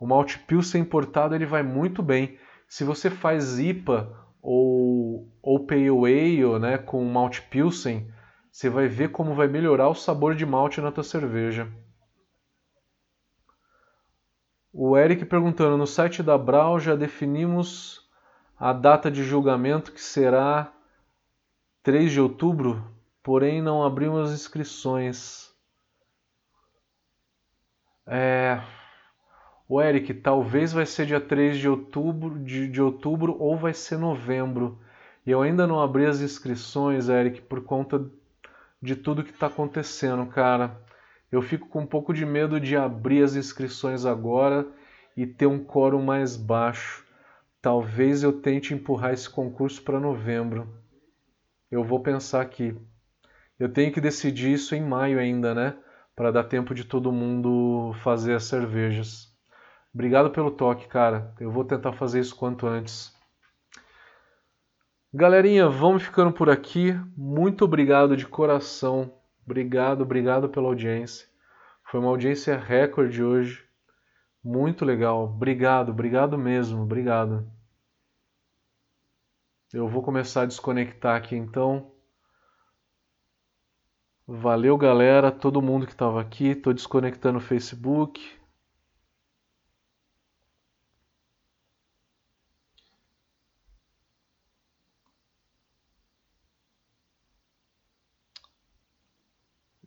[0.00, 2.36] O malte pilsen importado ele vai muito bem.
[2.66, 4.12] Se você faz IPA
[4.42, 8.12] ou, ou Pale Ale né, com malte pilsen,
[8.50, 11.72] você vai ver como vai melhorar o sabor de malte na tua cerveja.
[14.72, 18.10] O Eric perguntando, no site da Brau já definimos
[18.58, 20.72] a data de julgamento que será
[21.84, 22.92] 3 de outubro,
[23.22, 25.47] porém não abrimos inscrições.
[28.08, 28.60] É...
[29.68, 33.98] O Eric, talvez vai ser dia 3 de outubro, de, de outubro ou vai ser
[33.98, 34.78] novembro.
[35.26, 38.10] E eu ainda não abri as inscrições, Eric, por conta
[38.80, 40.80] de tudo que está acontecendo, cara.
[41.30, 44.66] Eu fico com um pouco de medo de abrir as inscrições agora
[45.14, 47.04] e ter um quórum mais baixo.
[47.60, 50.66] Talvez eu tente empurrar esse concurso para novembro.
[51.70, 52.74] Eu vou pensar aqui.
[53.58, 55.76] Eu tenho que decidir isso em maio ainda, né?
[56.18, 59.32] Para dar tempo de todo mundo fazer as cervejas.
[59.94, 61.32] Obrigado pelo toque, cara.
[61.38, 63.16] Eu vou tentar fazer isso quanto antes.
[65.14, 66.92] Galerinha, vamos ficando por aqui.
[67.16, 69.14] Muito obrigado de coração.
[69.46, 71.28] Obrigado, obrigado pela audiência.
[71.84, 73.64] Foi uma audiência recorde hoje.
[74.42, 75.22] Muito legal.
[75.22, 76.82] Obrigado, obrigado mesmo.
[76.82, 77.48] Obrigado.
[79.72, 81.92] Eu vou começar a desconectar aqui então.
[84.30, 86.48] Valeu, galera, todo mundo que estava aqui.
[86.48, 88.20] Estou desconectando o Facebook.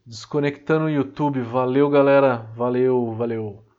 [0.06, 1.42] Desconectando o YouTube.
[1.42, 2.38] Valeu, galera.
[2.56, 3.71] Valeu, valeu.